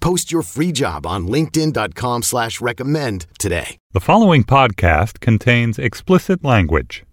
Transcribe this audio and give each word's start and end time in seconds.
Post 0.00 0.30
your 0.32 0.42
free 0.42 0.72
job 0.72 1.06
on 1.06 1.26
linkedin.com 1.26 2.22
slash 2.22 2.60
recommend 2.60 3.26
today. 3.38 3.76
The 3.92 4.00
following 4.00 4.44
podcast 4.44 5.20
contains 5.20 5.78
explicit 5.78 6.44
language. 6.44 7.04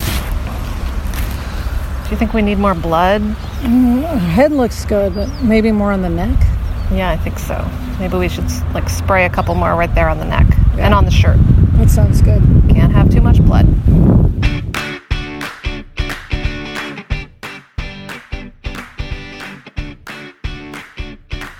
Do 0.00 0.06
you 2.10 2.16
think 2.18 2.34
we 2.34 2.42
need 2.42 2.58
more 2.58 2.74
blood? 2.74 3.22
Mm, 3.62 4.02
Her 4.02 4.18
head 4.18 4.52
looks 4.52 4.84
good, 4.84 5.14
but 5.14 5.28
maybe 5.42 5.72
more 5.72 5.90
on 5.90 6.02
the 6.02 6.10
neck. 6.10 6.38
Yeah, 6.92 7.10
I 7.10 7.16
think 7.16 7.38
so. 7.38 7.66
Maybe 7.98 8.18
we 8.18 8.28
should 8.28 8.44
like 8.74 8.90
spray 8.90 9.24
a 9.24 9.30
couple 9.30 9.54
more 9.54 9.74
right 9.74 9.92
there 9.94 10.10
on 10.10 10.18
the 10.18 10.26
neck 10.26 10.46
and 10.78 10.92
on 10.92 11.06
the 11.06 11.10
shirt. 11.10 11.38
That 11.78 11.88
sounds 11.90 12.20
good. 12.20 12.42
Can't 12.68 12.92
have 12.92 13.10
too 13.10 13.22
much 13.22 13.40
blood. 13.42 13.66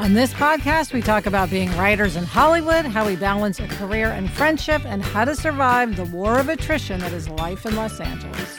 On 0.00 0.12
this 0.12 0.34
podcast, 0.34 0.92
we 0.92 1.00
talk 1.00 1.26
about 1.26 1.50
being 1.50 1.70
writers 1.76 2.16
in 2.16 2.24
Hollywood, 2.24 2.84
how 2.84 3.06
we 3.06 3.14
balance 3.14 3.60
a 3.60 3.68
career 3.68 4.10
and 4.10 4.28
friendship, 4.28 4.84
and 4.84 5.00
how 5.02 5.24
to 5.24 5.36
survive 5.36 5.94
the 5.94 6.04
war 6.06 6.38
of 6.38 6.48
attrition 6.48 6.98
that 7.00 7.12
is 7.12 7.28
life 7.28 7.64
in 7.64 7.76
Los 7.76 8.00
Angeles. 8.00 8.58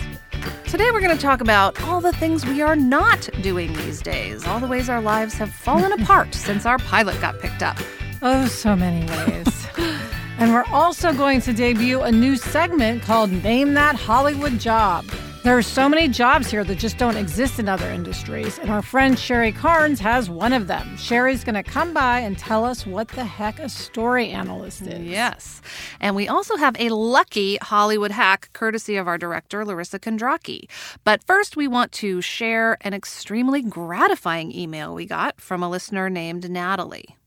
Today, 0.66 0.90
we're 0.92 1.02
going 1.02 1.16
to 1.16 1.22
talk 1.22 1.42
about 1.42 1.80
all 1.84 2.00
the 2.00 2.14
things 2.14 2.46
we 2.46 2.62
are 2.62 2.76
not 2.76 3.30
doing 3.42 3.74
these 3.74 4.02
days, 4.02 4.48
all 4.48 4.62
the 4.62 4.68
ways 4.68 4.88
our 4.88 5.02
lives 5.02 5.34
have 5.34 5.52
fallen 5.52 5.92
apart 6.02 6.34
since 6.34 6.66
our 6.66 6.80
pilot 6.80 7.20
got 7.20 7.38
picked 7.40 7.62
up. 7.62 7.78
Oh, 8.22 8.48
so 8.48 8.74
many 8.74 9.06
ways. 9.06 9.68
and 10.38 10.54
we're 10.54 10.66
also 10.72 11.14
going 11.14 11.42
to 11.42 11.54
debut 11.54 12.02
a 12.02 12.12
new 12.12 12.38
segment 12.38 13.04
called 13.04 13.30
Name 13.44 13.74
That 13.74 13.96
Hollywood 13.96 14.58
Job. 14.58 15.06
There 15.46 15.56
are 15.56 15.62
so 15.62 15.88
many 15.88 16.08
jobs 16.08 16.50
here 16.50 16.64
that 16.64 16.80
just 16.80 16.98
don't 16.98 17.18
exist 17.18 17.60
in 17.60 17.70
other 17.70 17.88
industries, 17.92 18.58
and 18.58 18.72
our 18.72 18.82
friend 18.82 19.18
Sherry 19.18 19.52
Carnes 19.52 20.00
has 20.00 20.28
one 20.28 20.54
of 20.54 20.66
them. 20.66 20.98
Sherry's 20.98 21.44
going 21.44 21.54
to 21.54 21.62
come 21.62 21.94
by 21.94 22.22
and 22.22 22.36
tell 22.36 22.66
us 22.66 22.88
what 22.88 23.10
the 23.10 23.26
heck 23.26 23.60
a 23.60 23.70
story 23.70 24.30
analyst 24.30 24.82
is. 24.88 25.06
Yes. 25.06 25.62
And 26.00 26.16
we 26.16 26.28
also 26.28 26.58
have 26.58 26.76
a 26.80 26.90
lucky 26.90 27.58
Hollywood 27.58 28.10
hack 28.10 28.50
courtesy 28.54 28.96
of 28.96 29.08
our 29.08 29.20
director, 29.20 29.64
Larysa 29.64 30.00
Kondracki. 30.00 30.68
But 31.04 31.24
first, 31.28 31.56
we 31.56 31.68
want 31.68 31.92
to 31.92 32.22
share 32.22 32.80
an 32.82 32.96
extremely 32.96 33.62
gratifying 33.62 34.52
email 34.52 34.96
we 34.96 35.06
got 35.06 35.40
from 35.40 35.62
a 35.62 35.70
listener 35.70 36.10
named 36.10 36.50
Natalie. 36.50 37.18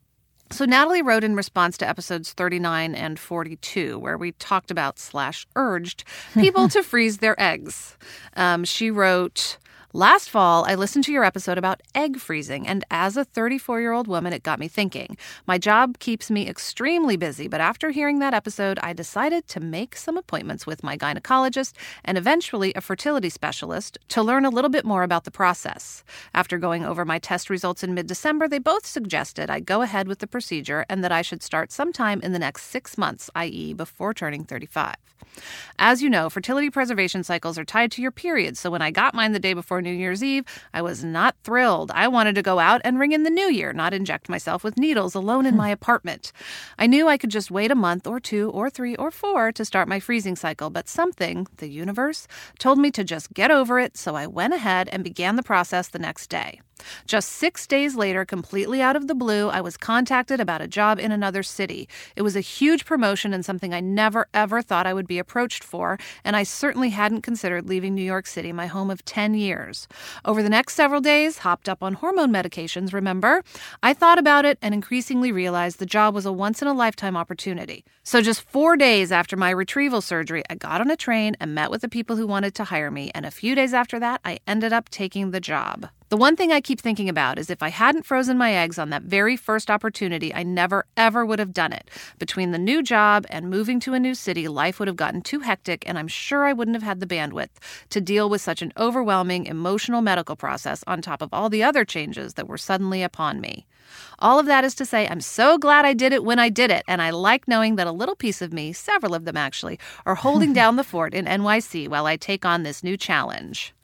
So, 0.50 0.64
Natalie 0.64 1.02
wrote 1.02 1.24
in 1.24 1.36
response 1.36 1.76
to 1.78 1.88
episodes 1.88 2.32
39 2.32 2.94
and 2.94 3.18
42, 3.18 3.98
where 3.98 4.16
we 4.16 4.32
talked 4.32 4.70
about 4.70 4.98
slash 4.98 5.46
urged 5.56 6.04
people 6.34 6.68
to 6.70 6.82
freeze 6.82 7.18
their 7.18 7.38
eggs. 7.40 7.96
Um, 8.34 8.64
she 8.64 8.90
wrote, 8.90 9.58
Last 9.94 10.28
fall, 10.28 10.66
I 10.66 10.74
listened 10.74 11.04
to 11.04 11.12
your 11.12 11.24
episode 11.24 11.56
about 11.56 11.80
egg 11.94 12.18
freezing, 12.18 12.68
and 12.68 12.84
as 12.90 13.16
a 13.16 13.24
34 13.24 13.80
year 13.80 13.92
old 13.92 14.06
woman, 14.06 14.34
it 14.34 14.42
got 14.42 14.58
me 14.58 14.68
thinking. 14.68 15.16
My 15.46 15.56
job 15.56 15.98
keeps 15.98 16.30
me 16.30 16.46
extremely 16.46 17.16
busy, 17.16 17.48
but 17.48 17.62
after 17.62 17.88
hearing 17.88 18.18
that 18.18 18.34
episode, 18.34 18.78
I 18.82 18.92
decided 18.92 19.48
to 19.48 19.60
make 19.60 19.96
some 19.96 20.18
appointments 20.18 20.66
with 20.66 20.82
my 20.84 20.98
gynecologist 20.98 21.72
and 22.04 22.18
eventually 22.18 22.74
a 22.74 22.82
fertility 22.82 23.30
specialist 23.30 23.96
to 24.08 24.22
learn 24.22 24.44
a 24.44 24.50
little 24.50 24.68
bit 24.68 24.84
more 24.84 25.04
about 25.04 25.24
the 25.24 25.30
process. 25.30 26.04
After 26.34 26.58
going 26.58 26.84
over 26.84 27.06
my 27.06 27.18
test 27.18 27.48
results 27.48 27.82
in 27.82 27.94
mid 27.94 28.06
December, 28.06 28.46
they 28.46 28.58
both 28.58 28.84
suggested 28.84 29.48
I 29.48 29.60
go 29.60 29.80
ahead 29.80 30.06
with 30.06 30.18
the 30.18 30.26
procedure 30.26 30.84
and 30.90 31.02
that 31.02 31.12
I 31.12 31.22
should 31.22 31.42
start 31.42 31.72
sometime 31.72 32.20
in 32.20 32.32
the 32.32 32.38
next 32.38 32.64
six 32.64 32.98
months, 32.98 33.30
i.e., 33.34 33.72
before 33.72 34.12
turning 34.12 34.44
35. 34.44 34.96
As 35.78 36.02
you 36.02 36.10
know, 36.10 36.28
fertility 36.28 36.70
preservation 36.70 37.22
cycles 37.22 37.58
are 37.58 37.64
tied 37.64 37.92
to 37.92 38.02
your 38.02 38.10
period, 38.10 38.56
so 38.56 38.70
when 38.70 38.82
I 38.82 38.90
got 38.90 39.14
mine 39.14 39.32
the 39.32 39.38
day 39.38 39.54
before 39.54 39.77
New 39.80 39.92
Year's 39.92 40.22
Eve, 40.22 40.44
I 40.72 40.82
was 40.82 41.04
not 41.04 41.36
thrilled. 41.44 41.90
I 41.94 42.08
wanted 42.08 42.34
to 42.34 42.42
go 42.42 42.58
out 42.58 42.80
and 42.84 42.98
ring 42.98 43.12
in 43.12 43.22
the 43.22 43.30
new 43.30 43.50
year, 43.50 43.72
not 43.72 43.94
inject 43.94 44.28
myself 44.28 44.64
with 44.64 44.76
needles 44.78 45.14
alone 45.14 45.46
in 45.46 45.54
hmm. 45.54 45.58
my 45.58 45.70
apartment. 45.70 46.32
I 46.78 46.86
knew 46.86 47.08
I 47.08 47.18
could 47.18 47.30
just 47.30 47.50
wait 47.50 47.70
a 47.70 47.74
month 47.74 48.06
or 48.06 48.20
two 48.20 48.50
or 48.50 48.70
three 48.70 48.96
or 48.96 49.10
four 49.10 49.52
to 49.52 49.64
start 49.64 49.88
my 49.88 50.00
freezing 50.00 50.36
cycle, 50.36 50.70
but 50.70 50.88
something, 50.88 51.46
the 51.56 51.68
universe, 51.68 52.26
told 52.58 52.78
me 52.78 52.90
to 52.92 53.04
just 53.04 53.32
get 53.32 53.50
over 53.50 53.78
it, 53.78 53.96
so 53.96 54.14
I 54.14 54.26
went 54.26 54.54
ahead 54.54 54.88
and 54.90 55.04
began 55.04 55.36
the 55.36 55.42
process 55.42 55.88
the 55.88 55.98
next 55.98 56.28
day. 56.28 56.60
Just 57.06 57.30
six 57.30 57.66
days 57.66 57.96
later, 57.96 58.24
completely 58.24 58.80
out 58.82 58.96
of 58.96 59.06
the 59.06 59.14
blue, 59.14 59.48
I 59.48 59.60
was 59.60 59.76
contacted 59.76 60.40
about 60.40 60.60
a 60.60 60.68
job 60.68 60.98
in 60.98 61.12
another 61.12 61.42
city. 61.42 61.88
It 62.16 62.22
was 62.22 62.36
a 62.36 62.40
huge 62.40 62.84
promotion 62.84 63.32
and 63.32 63.44
something 63.44 63.72
I 63.74 63.80
never, 63.80 64.26
ever 64.34 64.62
thought 64.62 64.86
I 64.86 64.94
would 64.94 65.08
be 65.08 65.18
approached 65.18 65.64
for, 65.64 65.98
and 66.24 66.36
I 66.36 66.42
certainly 66.42 66.90
hadn't 66.90 67.22
considered 67.22 67.68
leaving 67.68 67.94
New 67.94 68.02
York 68.02 68.26
City, 68.26 68.52
my 68.52 68.66
home 68.66 68.90
of 68.90 69.04
10 69.04 69.34
years. 69.34 69.88
Over 70.24 70.42
the 70.42 70.48
next 70.48 70.74
several 70.74 71.00
days, 71.00 71.38
hopped 71.38 71.68
up 71.68 71.82
on 71.82 71.94
hormone 71.94 72.32
medications, 72.32 72.92
remember? 72.92 73.42
I 73.82 73.94
thought 73.94 74.18
about 74.18 74.44
it 74.44 74.58
and 74.62 74.74
increasingly 74.74 75.32
realized 75.32 75.78
the 75.78 75.86
job 75.86 76.14
was 76.14 76.26
a 76.26 76.32
once 76.32 76.62
in 76.62 76.68
a 76.68 76.72
lifetime 76.72 77.16
opportunity. 77.16 77.84
So, 78.02 78.22
just 78.22 78.48
four 78.48 78.76
days 78.76 79.12
after 79.12 79.36
my 79.36 79.50
retrieval 79.50 80.00
surgery, 80.00 80.42
I 80.48 80.54
got 80.54 80.80
on 80.80 80.90
a 80.90 80.96
train 80.96 81.36
and 81.40 81.54
met 81.54 81.70
with 81.70 81.82
the 81.82 81.88
people 81.88 82.16
who 82.16 82.26
wanted 82.26 82.54
to 82.54 82.64
hire 82.64 82.90
me, 82.90 83.10
and 83.14 83.26
a 83.26 83.30
few 83.30 83.54
days 83.54 83.74
after 83.74 83.98
that, 84.00 84.20
I 84.24 84.38
ended 84.46 84.72
up 84.72 84.88
taking 84.88 85.30
the 85.30 85.40
job. 85.40 85.88
The 86.10 86.16
one 86.16 86.36
thing 86.36 86.52
I 86.52 86.62
keep 86.62 86.80
thinking 86.80 87.10
about 87.10 87.38
is 87.38 87.50
if 87.50 87.62
I 87.62 87.68
hadn't 87.68 88.06
frozen 88.06 88.38
my 88.38 88.54
eggs 88.54 88.78
on 88.78 88.88
that 88.88 89.02
very 89.02 89.36
first 89.36 89.70
opportunity, 89.70 90.34
I 90.34 90.42
never 90.42 90.86
ever 90.96 91.26
would 91.26 91.38
have 91.38 91.52
done 91.52 91.74
it. 91.74 91.90
Between 92.18 92.50
the 92.50 92.58
new 92.58 92.82
job 92.82 93.26
and 93.28 93.50
moving 93.50 93.78
to 93.80 93.92
a 93.92 94.00
new 94.00 94.14
city, 94.14 94.48
life 94.48 94.78
would 94.78 94.88
have 94.88 94.96
gotten 94.96 95.20
too 95.20 95.40
hectic, 95.40 95.86
and 95.86 95.98
I'm 95.98 96.08
sure 96.08 96.46
I 96.46 96.54
wouldn't 96.54 96.76
have 96.76 96.82
had 96.82 97.00
the 97.00 97.06
bandwidth 97.06 97.50
to 97.90 98.00
deal 98.00 98.30
with 98.30 98.40
such 98.40 98.62
an 98.62 98.72
overwhelming 98.78 99.44
emotional 99.44 100.00
medical 100.00 100.34
process 100.34 100.82
on 100.86 101.02
top 101.02 101.20
of 101.20 101.28
all 101.30 101.50
the 101.50 101.62
other 101.62 101.84
changes 101.84 102.34
that 102.34 102.48
were 102.48 102.56
suddenly 102.56 103.02
upon 103.02 103.42
me. 103.42 103.66
All 104.18 104.38
of 104.38 104.46
that 104.46 104.64
is 104.64 104.74
to 104.76 104.86
say, 104.86 105.06
I'm 105.06 105.20
so 105.20 105.58
glad 105.58 105.84
I 105.84 105.92
did 105.92 106.14
it 106.14 106.24
when 106.24 106.38
I 106.38 106.48
did 106.48 106.70
it, 106.70 106.84
and 106.88 107.02
I 107.02 107.10
like 107.10 107.46
knowing 107.46 107.76
that 107.76 107.86
a 107.86 107.92
little 107.92 108.16
piece 108.16 108.40
of 108.40 108.50
me, 108.50 108.72
several 108.72 109.14
of 109.14 109.26
them 109.26 109.36
actually, 109.36 109.78
are 110.06 110.14
holding 110.14 110.52
down 110.54 110.76
the 110.76 110.84
fort 110.84 111.12
in 111.12 111.26
NYC 111.26 111.86
while 111.86 112.06
I 112.06 112.16
take 112.16 112.46
on 112.46 112.62
this 112.62 112.82
new 112.82 112.96
challenge. 112.96 113.74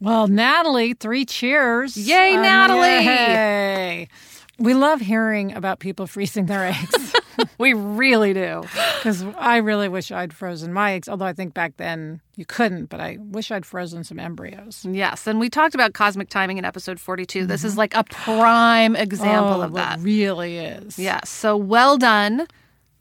Well, 0.00 0.28
Natalie, 0.28 0.94
three 0.94 1.24
cheers. 1.24 1.96
Yay, 1.96 2.34
Um, 2.34 2.42
Natalie. 2.42 3.04
Yay. 3.04 4.08
We 4.58 4.74
love 4.74 5.00
hearing 5.00 5.52
about 5.54 5.78
people 5.78 6.06
freezing 6.14 6.46
their 6.46 6.66
eggs. 6.66 7.14
We 7.56 7.72
really 7.72 8.34
do. 8.34 8.62
Because 8.96 9.24
I 9.38 9.58
really 9.58 9.88
wish 9.88 10.10
I'd 10.10 10.32
frozen 10.32 10.74
my 10.74 10.92
eggs, 10.92 11.08
although 11.08 11.24
I 11.24 11.32
think 11.32 11.54
back 11.54 11.76
then 11.78 12.20
you 12.36 12.44
couldn't, 12.44 12.86
but 12.86 13.00
I 13.00 13.16
wish 13.18 13.50
I'd 13.50 13.64
frozen 13.64 14.04
some 14.04 14.18
embryos. 14.18 14.84
Yes, 14.88 15.26
and 15.26 15.40
we 15.40 15.48
talked 15.48 15.74
about 15.74 15.94
cosmic 15.94 16.28
timing 16.28 16.58
in 16.58 16.66
episode 16.66 17.00
42. 17.00 17.46
This 17.46 17.64
is 17.64 17.78
like 17.78 17.94
a 17.94 18.04
prime 18.04 18.94
example 18.94 19.60
oh, 19.60 19.62
of 19.62 19.70
it 19.72 19.74
that. 19.74 20.00
really 20.00 20.58
is. 20.58 20.98
Yes, 20.98 21.30
so 21.30 21.56
well 21.56 21.96
done. 21.96 22.46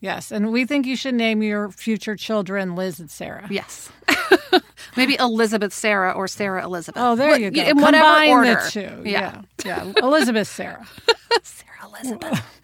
Yes. 0.01 0.31
And 0.31 0.51
we 0.51 0.66
think 0.66 0.86
you 0.86 0.96
should 0.96 1.13
name 1.16 1.42
your 1.44 1.69
future 1.72 2.16
children 2.16 2.75
Liz 2.75 3.00
and 3.00 3.12
Sarah. 3.12 3.48
Yes. 3.50 3.92
Maybe 4.98 5.16
Elizabeth 5.19 5.74
Sarah 5.74 6.12
or 6.12 6.28
Sarah 6.28 6.63
Elizabeth. 6.63 7.01
Oh, 7.01 7.16
there 7.16 7.38
you 7.38 7.51
go. 7.51 7.62
In 7.62 7.78
whatever 7.78 8.04
Combine 8.06 8.30
order. 8.30 8.56
the 8.63 8.69
two. 8.72 9.01
Yeah. 9.10 9.42
Yeah. 9.66 9.84
Yeah. 9.86 9.94
Elizabeth 10.04 10.48
Sarah. 10.48 10.88
Sarah 11.44 11.88
Elizabeth. 11.88 12.42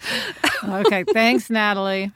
Okay. 0.63 1.03
Thanks, 1.03 1.49
Natalie. 1.49 2.11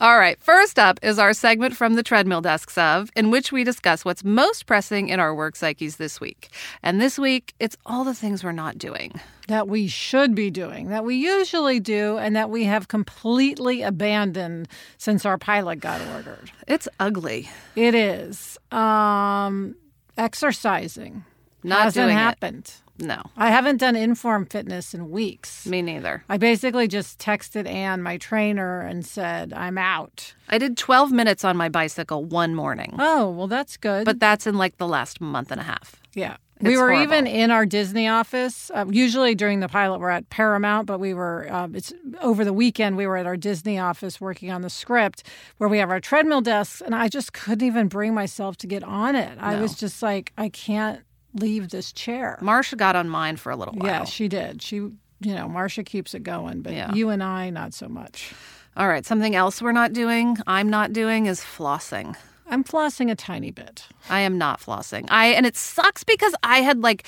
All 0.00 0.16
right, 0.16 0.40
first 0.40 0.78
up 0.78 1.00
is 1.02 1.18
our 1.18 1.32
segment 1.32 1.74
from 1.76 1.94
the 1.94 2.04
treadmill 2.04 2.40
desks 2.40 2.78
of, 2.78 3.10
in 3.16 3.32
which 3.32 3.50
we 3.50 3.64
discuss 3.64 4.04
what's 4.04 4.22
most 4.22 4.66
pressing 4.66 5.08
in 5.08 5.18
our 5.18 5.34
work 5.34 5.56
psyches 5.56 5.96
this 5.96 6.20
week. 6.20 6.50
And 6.84 7.00
this 7.00 7.18
week, 7.18 7.52
it's 7.58 7.76
all 7.84 8.04
the 8.04 8.14
things 8.14 8.44
we're 8.44 8.52
not 8.52 8.78
doing. 8.78 9.20
That 9.48 9.66
we 9.66 9.88
should 9.88 10.36
be 10.36 10.50
doing, 10.52 10.90
that 10.90 11.04
we 11.04 11.16
usually 11.16 11.80
do, 11.80 12.16
and 12.16 12.36
that 12.36 12.48
we 12.48 12.62
have 12.62 12.86
completely 12.86 13.82
abandoned 13.82 14.68
since 14.98 15.26
our 15.26 15.36
pilot 15.36 15.80
got 15.80 16.00
ordered. 16.14 16.52
It's 16.68 16.86
ugly. 17.00 17.48
It 17.74 17.96
is 17.96 18.56
um, 18.70 19.74
exercising. 20.16 21.24
Not 21.64 21.84
Hasn't 21.84 22.06
doing 22.06 22.16
happened. 22.16 22.66
it. 22.66 22.82
No, 23.00 23.22
I 23.36 23.50
haven't 23.50 23.76
done 23.76 23.94
inform 23.96 24.46
fitness 24.46 24.92
in 24.94 25.10
weeks. 25.10 25.66
me 25.66 25.82
neither. 25.82 26.24
I 26.28 26.36
basically 26.36 26.88
just 26.88 27.18
texted 27.20 27.68
Anne, 27.68 28.02
my 28.02 28.16
trainer, 28.16 28.80
and 28.80 29.06
said, 29.06 29.52
I'm 29.52 29.78
out. 29.78 30.34
I 30.48 30.58
did 30.58 30.76
12 30.76 31.12
minutes 31.12 31.44
on 31.44 31.56
my 31.56 31.68
bicycle 31.68 32.24
one 32.24 32.54
morning, 32.54 32.94
Oh, 32.98 33.30
well, 33.30 33.46
that's 33.46 33.76
good. 33.76 34.04
but 34.04 34.18
that's 34.18 34.46
in 34.46 34.56
like 34.58 34.78
the 34.78 34.88
last 34.88 35.20
month 35.20 35.50
and 35.52 35.60
a 35.60 35.64
half. 35.64 35.96
yeah. 36.14 36.36
We 36.60 36.76
were 36.76 36.90
horrible. 36.90 37.02
even 37.04 37.26
in 37.28 37.52
our 37.52 37.64
Disney 37.64 38.08
office. 38.08 38.68
Uh, 38.74 38.84
usually 38.90 39.36
during 39.36 39.60
the 39.60 39.68
pilot, 39.68 40.00
we're 40.00 40.10
at 40.10 40.28
Paramount, 40.28 40.88
but 40.88 40.98
we 40.98 41.14
were, 41.14 41.46
uh, 41.48 41.68
it's 41.72 41.92
over 42.20 42.44
the 42.44 42.52
weekend, 42.52 42.96
we 42.96 43.06
were 43.06 43.16
at 43.16 43.26
our 43.26 43.36
Disney 43.36 43.78
office 43.78 44.20
working 44.20 44.50
on 44.50 44.62
the 44.62 44.68
script 44.68 45.22
where 45.58 45.68
we 45.68 45.78
have 45.78 45.88
our 45.88 46.00
treadmill 46.00 46.40
desks. 46.40 46.80
And 46.80 46.96
I 46.96 47.06
just 47.06 47.32
couldn't 47.32 47.64
even 47.64 47.86
bring 47.86 48.12
myself 48.12 48.56
to 48.56 48.66
get 48.66 48.82
on 48.82 49.14
it. 49.14 49.38
I 49.40 49.60
was 49.60 49.76
just 49.76 50.02
like, 50.02 50.32
I 50.36 50.48
can't 50.48 51.00
leave 51.34 51.68
this 51.70 51.92
chair. 51.92 52.38
Marsha 52.40 52.76
got 52.76 52.96
on 52.96 53.08
mine 53.08 53.36
for 53.36 53.50
a 53.50 53.56
little 53.56 53.74
while. 53.74 53.86
Yeah, 53.90 54.04
she 54.04 54.28
did. 54.28 54.62
She, 54.62 54.76
you 54.76 54.94
know, 55.20 55.48
Marcia 55.48 55.82
keeps 55.84 56.14
it 56.14 56.22
going, 56.22 56.62
but 56.62 56.72
Yeah. 56.72 56.92
you 56.94 57.10
and 57.10 57.22
I, 57.22 57.50
not 57.50 57.74
so 57.74 57.88
much. 57.88 58.32
All 58.76 58.88
right, 58.88 59.04
something 59.04 59.34
else 59.34 59.60
we're 59.60 59.72
not 59.72 59.92
doing, 59.92 60.36
I'm 60.46 60.70
not 60.70 60.92
doing, 60.92 61.26
is 61.26 61.40
flossing. 61.40 62.16
I'm 62.48 62.64
flossing 62.64 63.10
a 63.10 63.14
tiny 63.14 63.50
bit. 63.50 63.86
I 64.08 64.20
am 64.20 64.38
not 64.38 64.60
flossing. 64.60 65.06
I 65.10 65.26
and 65.28 65.44
it 65.44 65.56
sucks 65.56 66.02
because 66.04 66.34
I 66.42 66.58
had 66.60 66.80
like, 66.80 67.04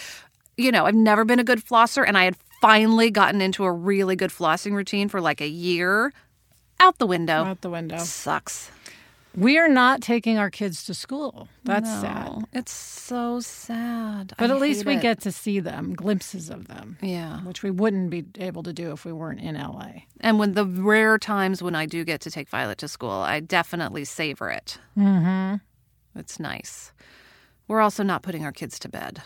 you 0.56 0.70
know, 0.70 0.84
I've 0.84 0.94
never 0.94 1.24
been 1.24 1.38
a 1.38 1.44
good 1.44 1.64
flosser, 1.64 2.04
and 2.06 2.18
I 2.18 2.24
had 2.24 2.36
finally 2.60 3.10
gotten 3.10 3.40
into 3.40 3.64
a 3.64 3.72
really 3.72 4.16
good 4.16 4.30
flossing 4.30 4.72
routine 4.74 5.08
for 5.08 5.20
like 5.20 5.40
a 5.40 5.48
year. 5.48 6.12
Out 6.78 6.98
the 6.98 7.06
window. 7.06 7.44
Out 7.44 7.60
the 7.62 7.70
window. 7.70 7.98
Sucks. 7.98 8.70
We 9.36 9.58
are 9.58 9.68
not 9.68 10.00
taking 10.00 10.38
our 10.38 10.50
kids 10.50 10.84
to 10.84 10.94
school. 10.94 11.48
That's 11.64 11.88
sad. 11.88 12.28
Oh, 12.30 12.42
it's 12.52 12.72
so 12.72 13.40
sad. 13.40 14.32
But 14.36 14.50
I 14.50 14.54
at 14.54 14.60
least 14.60 14.84
we 14.84 14.96
it. 14.96 15.02
get 15.02 15.20
to 15.20 15.32
see 15.32 15.60
them, 15.60 15.94
glimpses 15.94 16.50
of 16.50 16.66
them, 16.66 16.98
yeah. 17.00 17.40
which 17.42 17.62
we 17.62 17.70
wouldn't 17.70 18.10
be 18.10 18.24
able 18.38 18.62
to 18.64 18.72
do 18.72 18.90
if 18.92 19.04
we 19.04 19.12
weren't 19.12 19.40
in 19.40 19.54
LA. 19.54 19.90
And 20.20 20.38
when 20.38 20.54
the 20.54 20.66
rare 20.66 21.16
times 21.16 21.62
when 21.62 21.74
I 21.74 21.86
do 21.86 22.04
get 22.04 22.20
to 22.22 22.30
take 22.30 22.48
Violet 22.48 22.78
to 22.78 22.88
school, 22.88 23.10
I 23.10 23.40
definitely 23.40 24.04
savor 24.04 24.50
it. 24.50 24.78
Mm-hmm. 24.98 25.56
It's 26.18 26.40
nice. 26.40 26.92
We're 27.68 27.80
also 27.80 28.02
not 28.02 28.22
putting 28.22 28.44
our 28.44 28.52
kids 28.52 28.80
to 28.80 28.88
bed. 28.88 29.22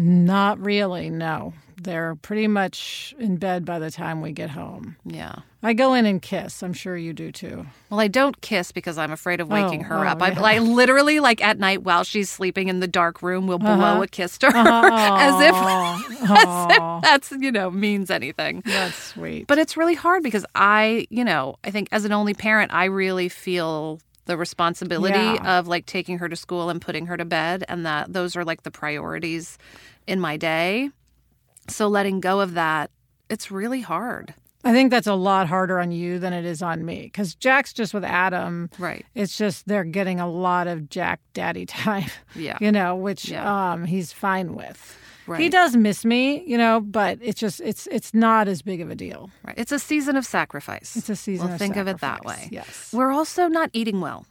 Not 0.00 0.60
really, 0.60 1.10
no. 1.10 1.54
They're 1.80 2.14
pretty 2.16 2.46
much 2.48 3.14
in 3.18 3.36
bed 3.36 3.64
by 3.64 3.78
the 3.80 3.90
time 3.90 4.20
we 4.20 4.32
get 4.32 4.50
home. 4.50 4.96
Yeah. 5.04 5.36
I 5.62 5.72
go 5.74 5.94
in 5.94 6.06
and 6.06 6.20
kiss. 6.22 6.62
I'm 6.62 6.72
sure 6.72 6.96
you 6.96 7.12
do 7.12 7.30
too. 7.32 7.66
Well, 7.90 7.98
I 8.00 8.06
don't 8.08 8.40
kiss 8.40 8.70
because 8.72 8.96
I'm 8.98 9.10
afraid 9.12 9.40
of 9.40 9.48
waking 9.48 9.80
Oh, 9.84 9.88
her 9.88 10.04
oh, 10.06 10.08
up. 10.08 10.22
I, 10.22 10.30
yeah. 10.30 10.42
I 10.42 10.58
literally, 10.58 11.18
like 11.20 11.42
at 11.42 11.58
night 11.58 11.82
while 11.82 12.04
she's 12.04 12.30
sleeping 12.30 12.68
in 12.68 12.78
the 12.80 12.86
dark 12.88 13.22
room, 13.22 13.46
will 13.48 13.56
Uh-huh. 13.62 13.76
blow 13.76 14.02
a 14.02 14.06
kiss 14.08 14.38
to 14.38 14.46
her 14.50 14.56
as 14.92 15.40
if, 15.40 15.54
as 16.30 16.66
if 16.70 17.02
that's 17.02 17.32
you 17.32 17.50
know 17.52 17.70
means 17.70 18.10
anything. 18.10 18.62
That's 18.66 18.96
sweet. 18.96 19.46
But 19.48 19.58
it's 19.58 19.76
really 19.76 19.94
hard 19.94 20.22
because 20.22 20.44
I, 20.54 21.06
you 21.10 21.24
know, 21.24 21.56
I 21.64 21.70
think 21.72 21.88
as 21.92 22.04
an 22.04 22.12
only 22.12 22.34
parent, 22.34 22.72
I 22.72 22.84
really 22.86 23.28
feel 23.28 24.00
the 24.28 24.36
responsibility 24.36 25.18
Yeah. 25.18 25.58
of 25.58 25.66
like 25.66 25.86
taking 25.86 26.18
her 26.18 26.28
to 26.28 26.36
school 26.36 26.70
and 26.70 26.80
putting 26.80 27.06
her 27.06 27.16
to 27.16 27.24
bed, 27.24 27.64
and 27.68 27.84
that 27.84 28.12
those 28.12 28.36
are 28.36 28.44
like 28.44 28.62
the 28.62 28.70
priorities 28.70 29.58
in 30.06 30.20
my 30.20 30.36
day. 30.36 30.90
So 31.68 31.88
letting 31.88 32.20
go 32.20 32.40
of 32.40 32.54
that, 32.54 32.90
it's 33.28 33.50
really 33.50 33.80
hard. 33.80 34.32
I 34.64 34.72
think 34.72 34.90
that's 34.90 35.06
a 35.06 35.14
lot 35.14 35.46
harder 35.48 35.78
on 35.80 35.92
you 35.92 36.18
than 36.18 36.32
it 36.32 36.44
is 36.44 36.62
on 36.62 36.84
me 36.84 37.02
because 37.02 37.34
Jack's 37.34 37.72
just 37.72 37.94
with 37.94 38.04
Adam. 38.04 38.70
Right. 38.78 39.04
It's 39.14 39.36
just 39.38 39.66
they're 39.68 39.84
getting 39.84 40.18
a 40.20 40.28
lot 40.28 40.66
of 40.66 40.88
Jack 40.90 41.20
daddy 41.32 41.64
time. 41.84 42.10
Yeah. 42.34 42.58
You 42.60 42.72
know, 42.72 42.96
which 42.96 43.28
Yeah. 43.28 43.72
um, 43.72 43.84
he's 43.84 44.12
fine 44.12 44.54
with. 44.54 44.98
He 45.36 45.48
does 45.48 45.76
miss 45.76 46.04
me, 46.04 46.42
you 46.46 46.56
know, 46.56 46.80
but 46.80 47.18
it's 47.20 47.38
just 47.38 47.60
it's 47.60 47.86
it's 47.88 48.14
not 48.14 48.48
as 48.48 48.62
big 48.62 48.80
of 48.80 48.90
a 48.90 48.94
deal. 48.94 49.30
Right. 49.44 49.54
It's 49.58 49.72
a 49.72 49.78
season 49.78 50.16
of 50.16 50.24
sacrifice. 50.24 50.96
It's 50.96 51.10
a 51.10 51.16
season 51.16 51.46
We'll 51.46 51.54
of 51.54 51.58
think 51.60 51.76
of 51.76 51.86
it 51.88 52.00
that 52.00 52.24
way. 52.24 52.48
yes. 52.50 52.90
We're 52.92 53.10
also 53.12 53.48
not 53.48 53.70
eating 53.72 54.00
well. 54.00 54.26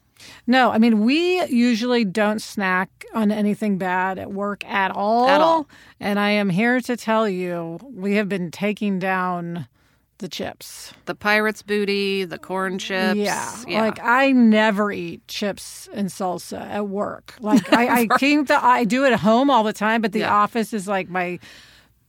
No, 0.48 0.72
I 0.72 0.80
mean 0.80 1.02
we 1.06 1.46
usually 1.46 2.04
don't 2.04 2.42
snack 2.42 3.06
on 3.14 3.32
anything 3.32 3.78
bad 3.78 4.18
at 4.18 4.32
work 4.32 4.66
at 4.66 4.90
all. 4.92 5.28
At 5.30 5.42
all. 5.42 5.70
And 6.00 6.20
I 6.20 6.32
am 6.32 6.50
here 6.50 6.82
to 6.82 6.98
tell 6.98 7.30
you 7.30 7.78
we 7.84 8.16
have 8.16 8.28
been 8.28 8.50
taking 8.50 8.98
down 8.98 9.68
the 10.20 10.28
chips. 10.28 10.94
The 11.06 11.16
pirate's 11.16 11.62
booty, 11.62 12.26
the 12.26 12.38
corn 12.38 12.80
chips. 12.80 13.18
Yeah. 13.18 13.52
yeah. 13.68 13.82
Like 13.82 14.00
I 14.02 14.32
never 14.32 14.92
eat 14.92 15.28
chips 15.28 15.88
and 15.94 16.10
salsa 16.10 16.60
at 16.62 16.88
work. 16.88 17.36
Like 17.40 17.72
I, 17.74 18.02
I 18.02 18.08
think 18.20 18.48
that 18.48 18.64
I 18.64 18.84
do 18.84 19.06
it 19.06 19.14
at 19.14 19.20
home 19.20 19.50
all 19.50 19.64
the 19.64 19.74
time, 19.74 20.02
but 20.02 20.12
the 20.14 20.20
Yeah. 20.20 20.34
office 20.36 20.74
is 20.74 20.88
like 20.88 21.10
my 21.10 21.40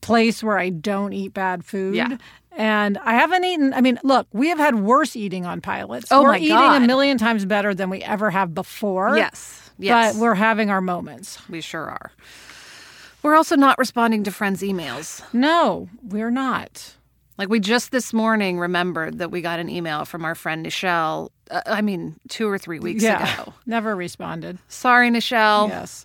place 0.00 0.42
where 0.42 0.58
I 0.58 0.70
don't 0.70 1.12
eat 1.12 1.34
bad 1.34 1.64
food. 1.64 1.94
Yeah. 1.94 2.16
And 2.52 2.98
I 2.98 3.12
haven't 3.14 3.44
eaten. 3.44 3.72
I 3.74 3.80
mean, 3.80 3.98
look, 4.02 4.26
we 4.32 4.48
have 4.48 4.58
had 4.58 4.76
worse 4.80 5.14
eating 5.14 5.46
on 5.46 5.60
pilots. 5.60 6.08
Oh, 6.10 6.22
we're 6.22 6.32
my 6.32 6.38
eating 6.38 6.56
God. 6.56 6.82
a 6.82 6.86
million 6.86 7.16
times 7.18 7.44
better 7.44 7.72
than 7.74 7.88
we 7.90 8.02
ever 8.02 8.30
have 8.30 8.54
before. 8.54 9.16
yes. 9.16 9.70
Yes. 9.78 10.14
But 10.14 10.20
we're 10.22 10.34
having 10.34 10.70
our 10.70 10.80
moments. 10.80 11.38
we 11.48 11.60
sure 11.60 11.84
are. 11.88 12.10
We're 13.22 13.36
also 13.36 13.54
not 13.54 13.78
responding 13.78 14.24
to 14.24 14.32
friends' 14.32 14.62
emails. 14.62 15.22
No, 15.32 15.88
we're 16.02 16.30
not. 16.30 16.94
Like 17.38 17.48
we 17.48 17.60
just 17.60 17.92
this 17.92 18.12
morning 18.12 18.58
remembered 18.58 19.18
that 19.18 19.30
we 19.30 19.40
got 19.40 19.60
an 19.60 19.70
email 19.70 20.04
from 20.04 20.24
our 20.24 20.34
friend 20.34 20.66
Nichelle. 20.66 21.30
Uh, 21.50 21.62
I 21.66 21.82
mean, 21.82 22.18
two 22.28 22.48
or 22.48 22.58
three 22.58 22.80
weeks 22.80 23.02
yeah. 23.04 23.40
ago. 23.42 23.54
Never 23.66 23.94
responded. 23.94 24.58
Sorry, 24.66 25.08
Nichelle. 25.08 25.68
Yes. 25.68 26.04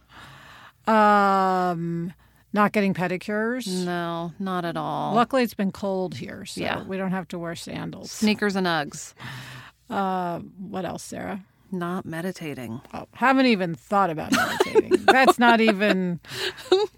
Um, 0.85 2.13
not 2.53 2.71
getting 2.71 2.93
pedicures. 2.93 3.67
No, 3.83 4.31
not 4.37 4.63
at 4.63 4.77
all. 4.77 5.15
Luckily, 5.15 5.41
it's 5.41 5.55
been 5.55 5.71
cold 5.71 6.13
here, 6.15 6.45
so 6.45 6.61
Yeah. 6.61 6.83
we 6.83 6.97
don't 6.97 7.11
have 7.11 7.27
to 7.29 7.39
wear 7.39 7.55
sandals. 7.55 8.11
Sneakers 8.11 8.55
and 8.55 8.67
Uggs. 8.67 9.15
Uh, 9.89 10.39
what 10.59 10.85
else, 10.85 11.03
Sarah? 11.03 11.43
Not 11.71 12.05
meditating. 12.05 12.79
Oh, 12.93 13.07
haven't 13.13 13.47
even 13.47 13.73
thought 13.73 14.11
about 14.11 14.31
meditating. 14.31 15.03
That's 15.07 15.39
not 15.39 15.59
even. 15.61 16.19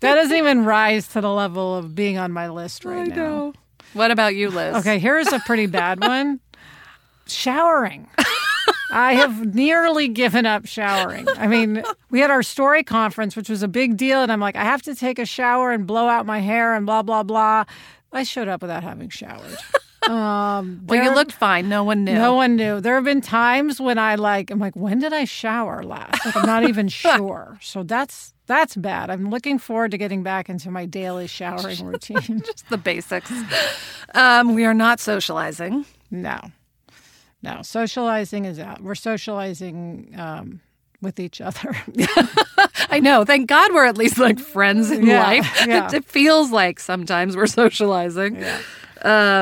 That 0.02 0.16
doesn't 0.16 0.38
even 0.38 0.66
rise 0.66 1.08
to 1.10 1.22
the 1.22 1.32
level 1.32 1.76
of 1.76 1.96
being 1.96 2.18
on 2.18 2.32
my 2.32 2.50
list 2.50 2.86
right 2.86 3.08
now. 3.08 3.54
What 3.96 4.12
about 4.12 4.36
you, 4.36 4.50
Liz? 4.50 4.76
Okay, 4.76 5.00
here's 5.00 5.32
a 5.32 5.40
pretty 5.40 5.66
bad 5.68 6.00
one. 6.02 6.40
Showering. 7.28 8.08
I 8.92 9.14
have 9.16 9.56
nearly 9.56 10.08
given 10.08 10.46
up 10.46 10.66
showering. 10.68 11.28
I 11.38 11.48
mean, 11.48 11.84
we 12.12 12.20
had 12.20 12.30
our 12.30 12.44
story 12.44 12.84
conference, 12.84 13.36
which 13.36 13.50
was 13.50 13.64
a 13.64 13.68
big 13.68 13.98
deal, 13.98 14.22
and 14.22 14.32
I'm 14.32 14.40
like, 14.40 14.56
I 14.56 14.64
have 14.64 14.82
to 14.84 14.96
take 14.96 15.18
a 15.18 15.26
shower 15.26 15.72
and 15.72 15.88
blow 15.88 16.08
out 16.08 16.26
my 16.26 16.40
hair 16.40 16.76
and 16.76 16.86
blah 16.86 17.02
blah 17.02 17.24
blah. 17.24 17.64
I 18.14 18.24
showed 18.24 18.48
up 18.48 18.62
without 18.62 18.84
having 18.84 19.10
showered. 19.10 19.58
Um, 20.08 20.82
Well, 20.88 21.04
you 21.04 21.14
looked 21.14 21.32
fine. 21.32 21.68
No 21.68 21.84
one 21.84 22.04
knew. 22.04 22.14
No 22.14 22.36
one 22.36 22.56
knew. 22.56 22.80
There 22.80 22.96
have 22.96 23.04
been 23.06 23.22
times 23.22 23.82
when 23.82 23.98
I 23.98 24.16
like, 24.16 24.52
I'm 24.52 24.60
like, 24.60 24.76
when 24.76 25.00
did 25.00 25.14
I 25.14 25.26
shower 25.26 25.84
last? 25.84 26.24
Like, 26.26 26.36
I'm 26.36 26.46
not 26.46 26.64
even 26.70 26.88
sure. 26.90 27.58
So 27.62 27.82
that's 27.84 28.34
that's 28.48 28.76
bad. 28.76 29.10
I'm 29.10 29.30
looking 29.30 29.58
forward 29.60 29.92
to 29.92 29.98
getting 29.98 30.24
back 30.24 30.50
into 30.50 30.70
my 30.72 30.86
daily 30.86 31.28
showering 31.40 31.86
routine. 31.86 32.42
Just 32.46 32.68
the 32.70 32.78
basics. 32.78 33.32
Um, 34.14 34.56
we 34.56 34.66
are 34.66 34.74
not 34.74 35.00
socializing. 35.00 35.86
no, 36.12 36.40
no, 37.42 37.62
socializing 37.62 38.46
is 38.46 38.60
out. 38.60 38.82
We're 38.82 38.96
socializing 38.96 40.14
um, 40.18 40.62
with 41.02 41.20
each 41.20 41.42
other. 41.42 41.76
I 42.90 43.00
know. 43.00 43.24
Thank 43.26 43.48
God 43.50 43.72
we're 43.74 43.86
at 43.86 43.98
least 43.98 44.18
like 44.18 44.40
friends 44.40 44.90
in 44.92 45.06
Yeah, 45.06 45.24
life. 45.24 45.66
yeah. 45.68 45.90
it 45.94 46.06
feels 46.06 46.52
like 46.52 46.80
sometimes 46.80 47.36
we're 47.36 47.48
socializing. 47.48 48.38
Yeah. 48.38 48.60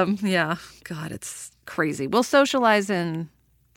Um, 0.01 0.17
yeah. 0.21 0.57
God, 0.83 1.11
it's 1.11 1.51
crazy. 1.65 2.07
We'll 2.07 2.23
socialize 2.23 2.89
in 2.89 3.29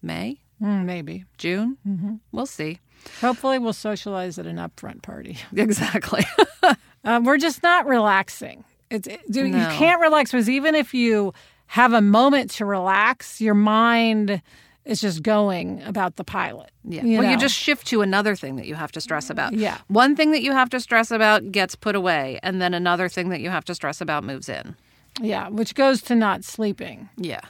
May, 0.03 0.39
Mm, 0.61 0.85
maybe. 0.87 1.25
June. 1.39 1.77
Mm-hmm. 1.87 2.15
We'll 2.33 2.47
see. 2.47 2.81
Hopefully, 3.21 3.59
we'll 3.59 3.73
socialize 3.73 4.39
at 4.39 4.47
an 4.47 4.57
upfront 4.57 5.03
party. 5.03 5.39
Exactly. 5.57 6.25
Um, 7.05 7.23
we're 7.23 7.39
just 7.39 7.63
not 7.63 7.87
relaxing. 7.87 8.65
It's 8.91 9.07
it, 9.07 9.21
dude, 9.31 9.53
No. 9.53 9.59
you 9.59 9.67
can't 9.79 10.01
relax 10.01 10.33
because 10.33 10.51
even 10.51 10.75
if 10.75 10.93
you 10.93 11.33
have 11.69 11.93
a 11.93 12.01
moment 12.01 12.51
to 12.53 12.65
relax, 12.65 13.41
your 13.41 13.55
mind 13.55 14.43
is 14.85 15.01
just 15.01 15.23
going 15.23 15.81
about 15.85 16.17
the 16.17 16.25
pilot. 16.25 16.73
Yeah. 16.83 17.05
You 17.05 17.21
well, 17.21 17.31
you 17.31 17.39
just 17.39 17.55
shift 17.55 17.87
to 17.89 18.03
another 18.03 18.35
thing 18.35 18.57
that 18.57 18.67
you 18.67 18.75
have 18.75 18.91
to 18.91 19.01
stress 19.01 19.31
about. 19.31 19.53
Yeah. 19.53 19.79
One 19.87 20.17
thing 20.17 20.33
that 20.33 20.43
you 20.43 20.51
have 20.51 20.69
to 20.71 20.81
stress 20.81 21.13
about 21.13 21.53
gets 21.53 21.77
put 21.77 21.95
away, 21.95 22.41
and 22.43 22.61
then 22.61 22.75
another 22.75 23.09
thing 23.09 23.29
that 23.29 23.41
you 23.41 23.51
have 23.51 23.65
to 23.67 23.75
stress 23.77 24.01
about 24.01 24.25
moves 24.25 24.49
in. 24.49 24.75
yeah, 25.21 25.49
which 25.49 25.77
goes 25.77 26.03
to 26.03 26.17
not 26.17 26.43
sleeping. 26.43 27.09
Yeah. 27.17 27.43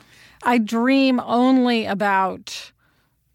I 0.42 0.58
dream 0.58 1.18
only 1.20 1.86
about 1.86 2.72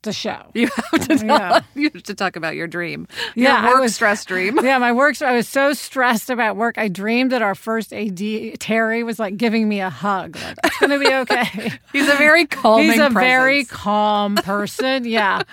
the 0.04 0.14
show. 0.14 0.42
You 0.54 0.68
have 0.68 1.08
to 1.08 1.18
tell, 1.18 1.26
Yeah. 1.28 1.60
you 1.76 1.90
have 1.94 2.04
to 2.04 2.16
talk 2.16 2.36
about 2.36 2.56
your 2.56 2.68
dream. 2.68 3.08
Yeah, 3.36 3.64
your 3.64 3.74
work 3.74 3.82
was- 3.82 3.96
stress 3.96 4.26
dream. 4.26 4.60
yeah, 4.64 4.78
my 4.78 4.92
work. 4.92 5.22
I 5.22 5.36
was 5.36 5.48
so 5.48 5.74
stressed 5.74 6.30
about 6.30 6.56
work. 6.58 6.78
I 6.78 6.88
dreamed 6.88 7.32
that 7.32 7.42
our 7.42 7.56
first 7.56 7.94
AD 7.94 8.20
Terry 8.60 9.04
was 9.04 9.20
like 9.20 9.38
giving 9.38 9.68
me 9.70 9.80
a 9.82 9.90
hug. 9.90 10.38
Like 10.38 10.58
it's 10.64 10.78
gonna 10.80 11.00
be 11.00 11.14
okay. 11.14 11.72
He's 11.92 12.08
a 12.08 12.16
very 12.16 12.46
calming. 12.46 12.92
He's 12.92 13.00
a 13.00 13.10
very 13.10 13.66
calm 13.66 14.36
person. 14.36 15.06
Yeah, 15.06 15.44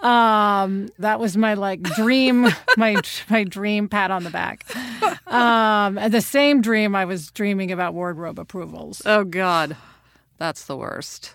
um, 0.00 0.88
that 0.98 1.18
was 1.20 1.36
my 1.36 1.54
like 1.54 1.82
dream. 1.82 2.48
My 2.76 3.00
my 3.28 3.44
dream 3.44 3.88
pat 3.88 4.10
on 4.10 4.24
the 4.24 4.30
back. 4.30 4.64
Um, 5.26 5.98
and 5.98 6.12
the 6.12 6.20
same 6.20 6.60
dream 6.60 6.94
I 6.94 7.04
was 7.04 7.30
dreaming 7.30 7.72
about 7.72 7.94
wardrobe 7.94 8.38
approvals. 8.38 9.02
Oh 9.06 9.24
God, 9.24 9.76
that's 10.38 10.66
the 10.66 10.76
worst. 10.76 11.34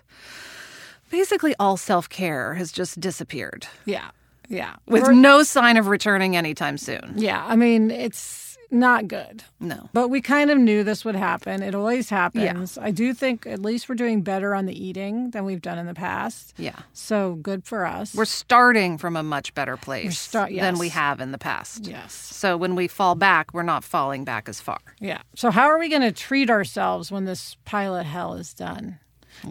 Basically, 1.11 1.53
all 1.59 1.77
self 1.77 2.09
care 2.09 2.53
has 2.55 2.71
just 2.71 2.99
disappeared 2.99 3.67
Yeah, 3.85 4.09
yeah. 4.47 4.75
with 4.87 5.03
We're- 5.03 5.15
no 5.15 5.43
sign 5.43 5.77
of 5.77 5.87
returning 5.87 6.35
anytime 6.35 6.77
soon. 6.77 7.13
yeah. 7.17 7.43
I 7.45 7.55
mean, 7.55 7.91
it's 7.91 8.47
not 8.73 9.09
good. 9.09 9.43
No. 9.59 9.89
But 9.91 10.07
we 10.07 10.21
kind 10.21 10.49
of 10.49 10.57
knew 10.57 10.85
this 10.85 11.03
would 11.03 11.15
happen. 11.15 11.61
It 11.61 11.75
always 11.75 12.09
happens. 12.09 12.77
I 12.77 12.91
do 12.91 13.13
think 13.13 13.45
at 13.45 13.59
least 13.61 13.89
we're 13.89 13.95
doing 13.95 14.21
better 14.21 14.55
on 14.55 14.65
the 14.65 14.73
eating 14.85 15.31
than 15.31 15.43
we've 15.43 15.61
done 15.61 15.77
in 15.77 15.87
the 15.87 15.93
past. 15.93 16.53
Yeah. 16.57 16.79
So 16.93 17.33
good 17.35 17.65
for 17.65 17.85
us. 17.85 18.15
We're 18.15 18.23
starting 18.23 18.97
from 18.97 19.17
a 19.17 19.23
much 19.23 19.53
better 19.53 19.75
place 19.75 20.17
start- 20.17 20.53
than 20.55 20.77
we 20.79 20.87
have 20.87 21.19
in 21.19 21.33
the 21.33 21.37
past. 21.37 21.85
yes. 21.85 22.13
So 22.13 22.55
when 22.55 22.75
we 22.75 22.87
fall 22.87 23.15
back, 23.15 23.53
we're 23.53 23.61
not 23.63 23.83
falling 23.83 24.23
back 24.23 24.47
as 24.47 24.61
far. 24.61 24.79
Yeah. 25.01 25.19
So 25.35 25.51
how 25.51 25.65
are 25.65 25.77
we 25.77 25.89
going 25.89 26.01
to 26.03 26.13
treat 26.13 26.49
ourselves 26.49 27.11
when 27.11 27.25
this 27.25 27.57
pilot 27.65 28.05
hell 28.05 28.35
is 28.35 28.53
done? 28.53 28.99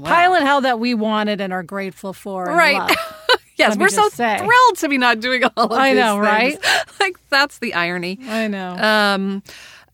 Pilot 0.05 0.43
hell 0.43 0.61
that 0.63 0.79
we 0.79 0.95
wanted 0.95 1.41
and 1.41 1.53
are 1.53 1.63
grateful 1.63 2.13
for. 2.13 2.47
and 2.49 2.57
Right. 2.57 2.77
love. 2.79 2.91
Yes, 3.57 3.77
we're 3.77 3.91
so 3.91 4.09
say. 4.09 4.39
thrilled 4.39 4.77
to 4.79 4.89
be 4.89 4.97
not 4.97 5.21
doing 5.21 5.45
all 5.45 5.67
of 5.67 5.73
I 5.73 5.93
know, 5.93 6.19
right? 6.19 6.59
like 7.01 7.17
that's 7.29 7.59
the 7.59 7.75
irony. 7.75 8.19
I 8.27 8.47
know. 8.49 8.71
Um, 8.79 9.43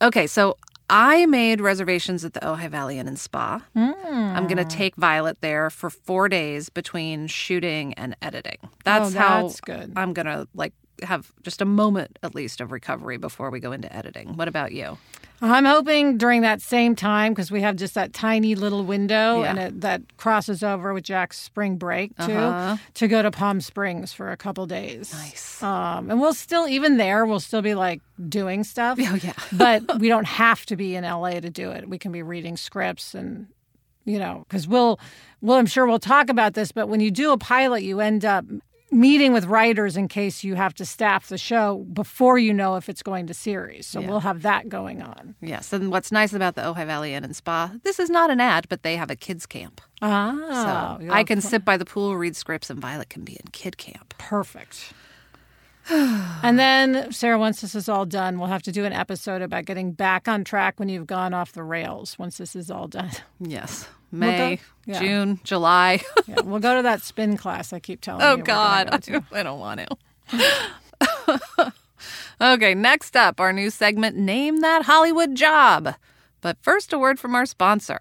okay, 0.01 0.29
so 0.29 0.57
I 0.89 1.27
made 1.27 1.61
reservations 1.61 2.25
at 2.25 2.33
the 2.35 2.39
Ojai 2.41 2.69
Valley 2.71 3.01
Inn 3.01 3.09
and 3.09 3.19
Spa. 3.19 3.61
I'm 3.75 4.47
going 4.47 4.59
to 4.59 4.65
take 4.65 4.95
Violet 4.95 5.41
there 5.41 5.69
for 5.71 5.91
four 5.91 6.29
days 6.29 6.69
between 6.69 7.27
shooting 7.27 7.93
and 7.95 8.15
editing. 8.23 8.59
That's 8.85 9.17
Oh, 9.17 9.19
how 9.19 9.43
that's 9.49 9.61
good. 9.61 9.93
I'm 9.97 10.13
going 10.13 10.27
to 10.27 10.47
like 10.55 10.73
have 11.03 11.33
just 11.43 11.61
a 11.61 11.65
moment 11.65 12.21
at 12.23 12.37
least 12.37 12.61
of 12.61 12.71
recovery 12.71 13.17
before 13.17 13.51
we 13.51 13.59
go 13.59 13.73
into 13.73 13.93
editing. 13.93 14.37
What 14.37 14.47
about 14.47 14.71
you? 14.71 14.97
I'm 15.43 15.65
hoping 15.65 16.17
during 16.19 16.43
that 16.43 16.63
same 16.63 16.97
time 16.97 17.33
because 17.33 17.51
we 17.51 17.61
have 17.61 17.77
just 17.77 17.95
that 17.95 18.13
tiny 18.13 18.55
little 18.55 18.85
window 18.85 19.43
Yeah. 19.43 19.51
and 19.51 19.59
it, 19.59 19.81
that 19.83 20.03
crosses 20.17 20.63
over 20.63 20.95
with 20.95 21.05
Jack's 21.05 21.39
spring 21.39 21.77
break 21.77 22.17
too 22.19 22.33
Uh-huh. 22.33 22.77
to 22.95 23.09
go 23.09 23.23
to 23.23 23.31
Palm 23.31 23.61
Springs 23.61 24.13
for 24.13 24.31
a 24.33 24.37
couple 24.37 24.67
days. 24.67 25.13
Nice. 25.13 25.63
Um, 25.63 26.11
and 26.11 26.21
we'll 26.21 26.35
still 26.35 26.67
even 26.69 26.97
there 26.97 27.27
we'll 27.27 27.41
still 27.41 27.63
be 27.63 27.75
like 27.75 28.01
doing 28.29 28.65
stuff. 28.65 28.99
Oh, 29.01 29.19
yeah. 29.23 29.33
but 29.53 29.99
we 30.01 30.09
don't 30.09 30.27
have 30.27 30.65
to 30.67 30.77
be 30.77 30.95
in 30.97 31.05
LA 31.05 31.41
to 31.41 31.51
do 31.51 31.71
it. 31.71 31.89
We 31.89 31.99
can 31.99 32.13
be 32.13 32.23
reading 32.23 32.57
scripts 32.57 33.15
and 33.15 33.47
you 34.05 34.19
know 34.21 34.45
because 34.49 34.69
we'll 34.69 35.01
well 35.41 35.59
I'm 35.59 35.67
sure 35.67 35.87
we'll 35.87 35.99
talk 35.99 36.29
about 36.31 36.55
this. 36.55 36.73
But 36.73 36.89
when 36.89 37.01
you 37.01 37.11
do 37.11 37.33
a 37.33 37.39
pilot, 37.39 37.83
you 37.83 38.01
end 38.01 38.25
up 38.25 38.45
meeting 38.93 39.33
with 39.33 39.45
writers 39.47 39.97
in 39.97 40.07
case 40.09 40.45
you 40.45 40.55
have 40.55 40.73
to 40.75 40.85
staff 40.87 41.29
the 41.29 41.39
show 41.39 41.85
before 41.93 42.39
you 42.39 42.55
know 42.55 42.77
if 42.77 42.89
it's 42.89 43.03
going 43.03 43.27
to 43.27 43.35
series. 43.35 43.87
So 43.87 44.01
we'll 44.01 44.21
have 44.21 44.43
that 44.43 44.69
going 44.69 45.03
on. 45.03 45.35
Yes, 45.41 45.73
and 45.73 45.91
what's 45.91 46.13
nice 46.13 46.33
about 46.33 46.55
the 46.55 46.63
Ojai 46.63 46.87
Valley 46.87 47.13
Inn 47.15 47.25
and 47.25 47.35
Spa, 47.35 47.73
this 47.83 47.99
is 47.99 48.11
not 48.11 48.31
an 48.31 48.41
ad, 48.41 48.67
but 48.69 48.83
they 48.85 48.97
have 48.97 49.11
a 49.11 49.17
kids 49.17 49.45
camp. 49.47 49.81
Ah, 50.03 50.99
So 51.01 51.11
I 51.13 51.25
can 51.25 51.41
fun. 51.41 51.51
sit 51.51 51.65
by 51.65 51.77
the 51.77 51.85
pool, 51.85 52.17
read 52.17 52.37
scripts, 52.37 52.71
and 52.71 52.81
Violet 52.81 53.09
can 53.11 53.25
be 53.25 53.33
in 53.33 53.51
kid 53.53 53.77
camp. 53.77 54.15
perfect. 54.19 54.93
and 55.89 56.59
then 56.59 57.13
Sarah, 57.13 57.39
once 57.39 57.61
this 57.61 57.75
is 57.77 57.89
all 57.89 58.07
done, 58.07 58.39
we'll 58.39 58.49
have 58.49 58.63
to 58.63 58.73
do 58.73 58.85
an 58.85 58.93
episode 58.93 59.41
about 59.41 59.67
getting 59.67 59.93
back 59.93 60.27
on 60.27 60.43
track 60.43 60.81
when 60.81 60.89
you've 60.89 61.07
gone 61.07 61.33
off 61.33 61.53
the 61.53 61.63
rails. 61.63 62.19
Once 62.19 62.39
this 62.39 62.57
is 62.57 62.71
all 62.71 62.89
done, 62.89 63.11
Yes. 63.41 63.87
We'll 64.19 64.31
May, 64.31 64.57
go- 64.57 64.63
yeah. 64.87 65.01
June, 65.01 65.41
July. 65.45 66.03
yeah, 66.27 66.41
we'll 66.45 66.61
go 66.61 66.77
to 66.77 66.83
that 66.83 67.03
spin 67.03 67.37
class. 67.37 67.73
I 67.73 67.81
keep 67.81 68.01
telling 68.01 68.23
oh, 68.23 68.27
you. 68.27 68.33
oh, 68.33 68.37
we're 68.37 68.43
gonna 68.45 68.91
God. 68.91 69.07
go. 69.07 69.21
I 69.33 69.43
don't 69.43 69.61
want 69.61 69.81
to. 70.33 71.73
okay, 72.41 72.75
next 72.75 73.17
up, 73.17 73.41
our 73.41 73.53
new 73.53 73.71
segment 73.71 74.17
Name 74.17 74.61
That 74.61 74.85
Hollywood 74.85 75.35
Job. 75.35 75.95
But 76.41 76.59
first, 76.63 76.93
a 76.93 76.99
word 76.99 77.19
from 77.19 77.35
our 77.35 77.47
sponsor. 77.47 78.01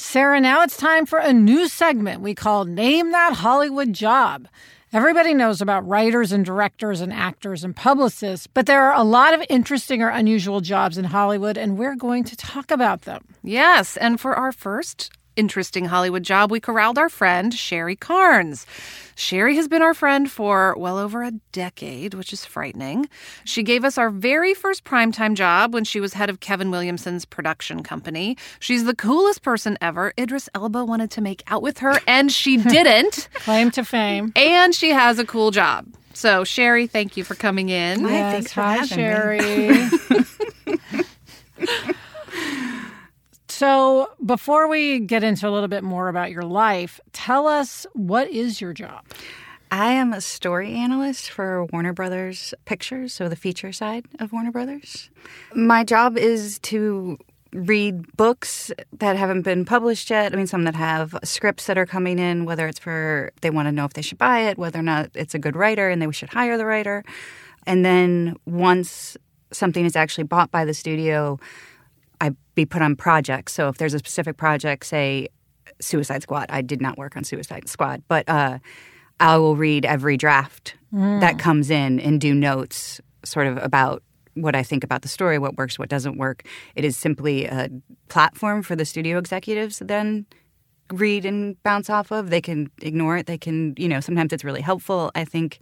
Sarah, 0.00 0.40
now 0.40 0.62
it's 0.62 0.76
time 0.76 1.06
for 1.06 1.18
a 1.18 1.32
new 1.32 1.66
segment 1.66 2.20
we 2.20 2.32
call 2.32 2.64
Name 2.64 3.10
That 3.10 3.32
Hollywood 3.32 3.92
Job. 3.92 4.46
Everybody 4.92 5.34
knows 5.34 5.60
about 5.60 5.88
writers 5.88 6.30
and 6.30 6.44
directors 6.44 7.00
and 7.00 7.12
actors 7.12 7.64
and 7.64 7.74
publicists, 7.74 8.46
but 8.46 8.66
there 8.66 8.84
are 8.84 8.94
a 8.94 9.02
lot 9.02 9.34
of 9.34 9.44
interesting 9.50 10.00
or 10.00 10.08
unusual 10.08 10.60
jobs 10.60 10.98
in 10.98 11.06
Hollywood, 11.06 11.58
and 11.58 11.76
we're 11.76 11.96
going 11.96 12.22
to 12.22 12.36
talk 12.36 12.70
about 12.70 13.02
them. 13.02 13.24
Yes, 13.42 13.96
and 13.96 14.20
for 14.20 14.36
our 14.36 14.52
first 14.52 15.10
interesting 15.38 15.86
Hollywood 15.86 16.22
job, 16.24 16.50
we 16.50 16.60
corralled 16.60 16.98
our 16.98 17.08
friend 17.08 17.54
Sherry 17.54 17.96
Carnes. 17.96 18.66
Sherry 19.14 19.56
has 19.56 19.66
been 19.68 19.82
our 19.82 19.94
friend 19.94 20.30
for 20.30 20.74
well 20.78 20.98
over 20.98 21.22
a 21.22 21.32
decade, 21.52 22.14
which 22.14 22.32
is 22.32 22.44
frightening. 22.44 23.08
She 23.44 23.62
gave 23.62 23.84
us 23.84 23.96
our 23.98 24.10
very 24.10 24.54
first 24.54 24.84
primetime 24.84 25.34
job 25.34 25.72
when 25.74 25.84
she 25.84 25.98
was 26.00 26.12
head 26.12 26.28
of 26.30 26.40
Kevin 26.40 26.70
Williamson's 26.70 27.24
production 27.24 27.82
company. 27.82 28.36
She's 28.60 28.84
the 28.84 28.94
coolest 28.94 29.42
person 29.42 29.78
ever. 29.80 30.12
Idris 30.18 30.48
Elba 30.54 30.84
wanted 30.84 31.10
to 31.12 31.20
make 31.20 31.42
out 31.48 31.62
with 31.62 31.78
her, 31.78 31.98
and 32.06 32.30
she 32.30 32.56
didn't. 32.62 33.28
Claim 33.34 33.70
to 33.72 33.84
fame. 33.84 34.32
and 34.36 34.74
she 34.74 34.90
has 34.90 35.18
a 35.18 35.24
cool 35.24 35.50
job. 35.50 35.86
So, 36.14 36.42
Sherry, 36.44 36.86
thank 36.88 37.16
you 37.16 37.22
for 37.24 37.34
coming 37.36 37.68
in. 37.68 38.04
Hi, 38.04 38.10
Yes, 38.10 38.32
thanks 38.34 38.52
for 38.52 38.62
hi, 38.62 38.76
having 38.76 40.18
me. 40.98 41.04
So, 43.58 44.12
before 44.24 44.68
we 44.68 45.00
get 45.00 45.24
into 45.24 45.48
a 45.48 45.50
little 45.50 45.66
bit 45.66 45.82
more 45.82 46.08
about 46.08 46.30
your 46.30 46.44
life, 46.44 47.00
tell 47.12 47.48
us 47.48 47.88
what 47.92 48.30
is 48.30 48.60
your 48.60 48.72
job? 48.72 49.04
I 49.72 49.94
am 49.94 50.12
a 50.12 50.20
story 50.20 50.74
analyst 50.74 51.28
for 51.28 51.64
Warner 51.64 51.92
Brothers 51.92 52.54
Pictures, 52.66 53.12
so 53.12 53.28
the 53.28 53.34
feature 53.34 53.72
side 53.72 54.06
of 54.20 54.32
Warner 54.32 54.52
Brothers. 54.52 55.10
My 55.56 55.82
job 55.82 56.16
is 56.16 56.60
to 56.60 57.18
read 57.52 58.16
books 58.16 58.70
that 58.96 59.16
haven't 59.16 59.42
been 59.42 59.64
published 59.64 60.08
yet. 60.08 60.32
I 60.32 60.36
mean, 60.36 60.46
some 60.46 60.62
that 60.62 60.76
have 60.76 61.18
scripts 61.24 61.66
that 61.66 61.76
are 61.76 61.84
coming 61.84 62.20
in, 62.20 62.44
whether 62.44 62.68
it's 62.68 62.78
for 62.78 63.32
they 63.40 63.50
want 63.50 63.66
to 63.66 63.72
know 63.72 63.86
if 63.86 63.94
they 63.94 64.02
should 64.02 64.18
buy 64.18 64.42
it, 64.42 64.56
whether 64.56 64.78
or 64.78 64.82
not 64.82 65.10
it's 65.14 65.34
a 65.34 65.38
good 65.40 65.56
writer 65.56 65.88
and 65.88 66.00
they 66.00 66.08
should 66.12 66.28
hire 66.28 66.58
the 66.58 66.64
writer. 66.64 67.02
And 67.66 67.84
then 67.84 68.36
once 68.46 69.16
something 69.50 69.84
is 69.84 69.96
actually 69.96 70.24
bought 70.24 70.52
by 70.52 70.64
the 70.64 70.74
studio, 70.74 71.40
be 72.58 72.66
put 72.66 72.82
on 72.82 72.96
projects. 72.96 73.52
So 73.52 73.68
if 73.68 73.78
there's 73.78 73.94
a 73.94 73.98
specific 74.00 74.36
project, 74.36 74.84
say 74.84 75.28
Suicide 75.80 76.22
Squad, 76.24 76.46
I 76.48 76.60
did 76.60 76.80
not 76.82 76.98
work 76.98 77.16
on 77.16 77.22
Suicide 77.22 77.68
Squad, 77.68 78.02
but 78.08 78.28
uh, 78.28 78.58
I 79.20 79.38
will 79.38 79.54
read 79.54 79.84
every 79.84 80.16
draft 80.16 80.74
that 81.20 81.38
comes 81.38 81.70
in 81.70 82.00
and 82.00 82.20
do 82.20 82.34
notes 82.34 83.00
sort 83.24 83.46
of 83.46 83.58
about 83.58 84.02
what 84.34 84.56
I 84.56 84.64
think 84.64 84.82
about 84.82 85.02
the 85.02 85.08
story, 85.08 85.38
what 85.38 85.56
works, 85.56 85.78
what 85.78 85.88
doesn't 85.88 86.18
work. 86.18 86.44
It 86.74 86.84
is 86.84 86.96
simply 86.96 87.44
a 87.44 87.68
platform 88.08 88.62
for 88.62 88.74
the 88.74 88.84
studio 88.84 89.18
executives 89.18 89.80
then 89.84 90.26
read 90.90 91.24
and 91.24 91.62
bounce 91.62 91.90
off 91.90 92.10
of. 92.10 92.30
They 92.30 92.40
can 92.40 92.70
ignore 92.82 93.18
it. 93.18 93.26
They 93.26 93.38
can, 93.38 93.74
you 93.76 93.88
know, 93.88 94.00
sometimes 94.00 94.32
it's 94.32 94.44
really 94.44 94.62
helpful. 94.62 95.12
I 95.14 95.24
think 95.24 95.58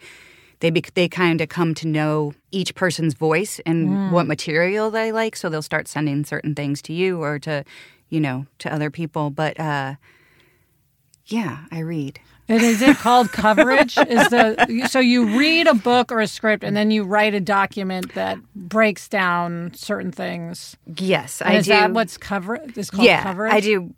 they 0.61 0.71
bec 0.71 0.95
they 0.95 1.09
kind 1.09 1.41
of 1.41 1.49
come 1.49 1.75
to 1.75 1.87
know 1.87 2.35
each 2.51 2.75
person's 2.75 3.15
voice 3.15 3.61
and 3.67 4.13
what 4.13 4.27
material 4.27 4.91
they 4.91 5.13
like, 5.13 5.37
so 5.37 5.49
they'll 5.49 5.63
start 5.63 5.89
sending 5.89 6.25
certain 6.25 6.55
things 6.55 6.81
to 6.83 6.93
you 6.93 7.23
or 7.23 7.39
to, 7.41 7.65
you 8.09 8.21
know, 8.21 8.47
to 8.59 8.73
other 8.73 8.91
people. 8.91 9.31
But 9.31 9.59
uh, 9.61 9.95
yeah, 11.27 11.65
I 11.71 11.81
read. 11.81 12.21
And 12.49 12.63
is 12.63 12.81
it 12.81 12.97
called 12.99 13.33
coverage? 13.33 13.99
is 13.99 14.29
the 14.29 14.87
so 14.89 15.01
you 15.01 15.37
read 15.37 15.67
a 15.67 15.75
book 15.75 16.13
or 16.13 16.21
a 16.21 16.29
script 16.29 16.63
and 16.63 16.77
then 16.77 16.91
you 16.93 17.03
write 17.03 17.35
a 17.35 17.41
document 17.41 18.15
that 18.15 18.39
breaks 18.55 19.09
down 19.09 19.73
certain 19.75 20.13
things. 20.13 20.77
Yes, 20.97 21.43
And 21.43 21.55
I 21.55 21.57
is 21.57 21.65
do. 21.67 21.71
that 21.73 21.93
what's 21.93 22.17
cover? 22.17 22.59
Is 22.77 22.91
called 22.91 23.05
yeah, 23.07 23.23
coverage? 23.23 23.53
I 23.53 23.61
do 23.61 23.93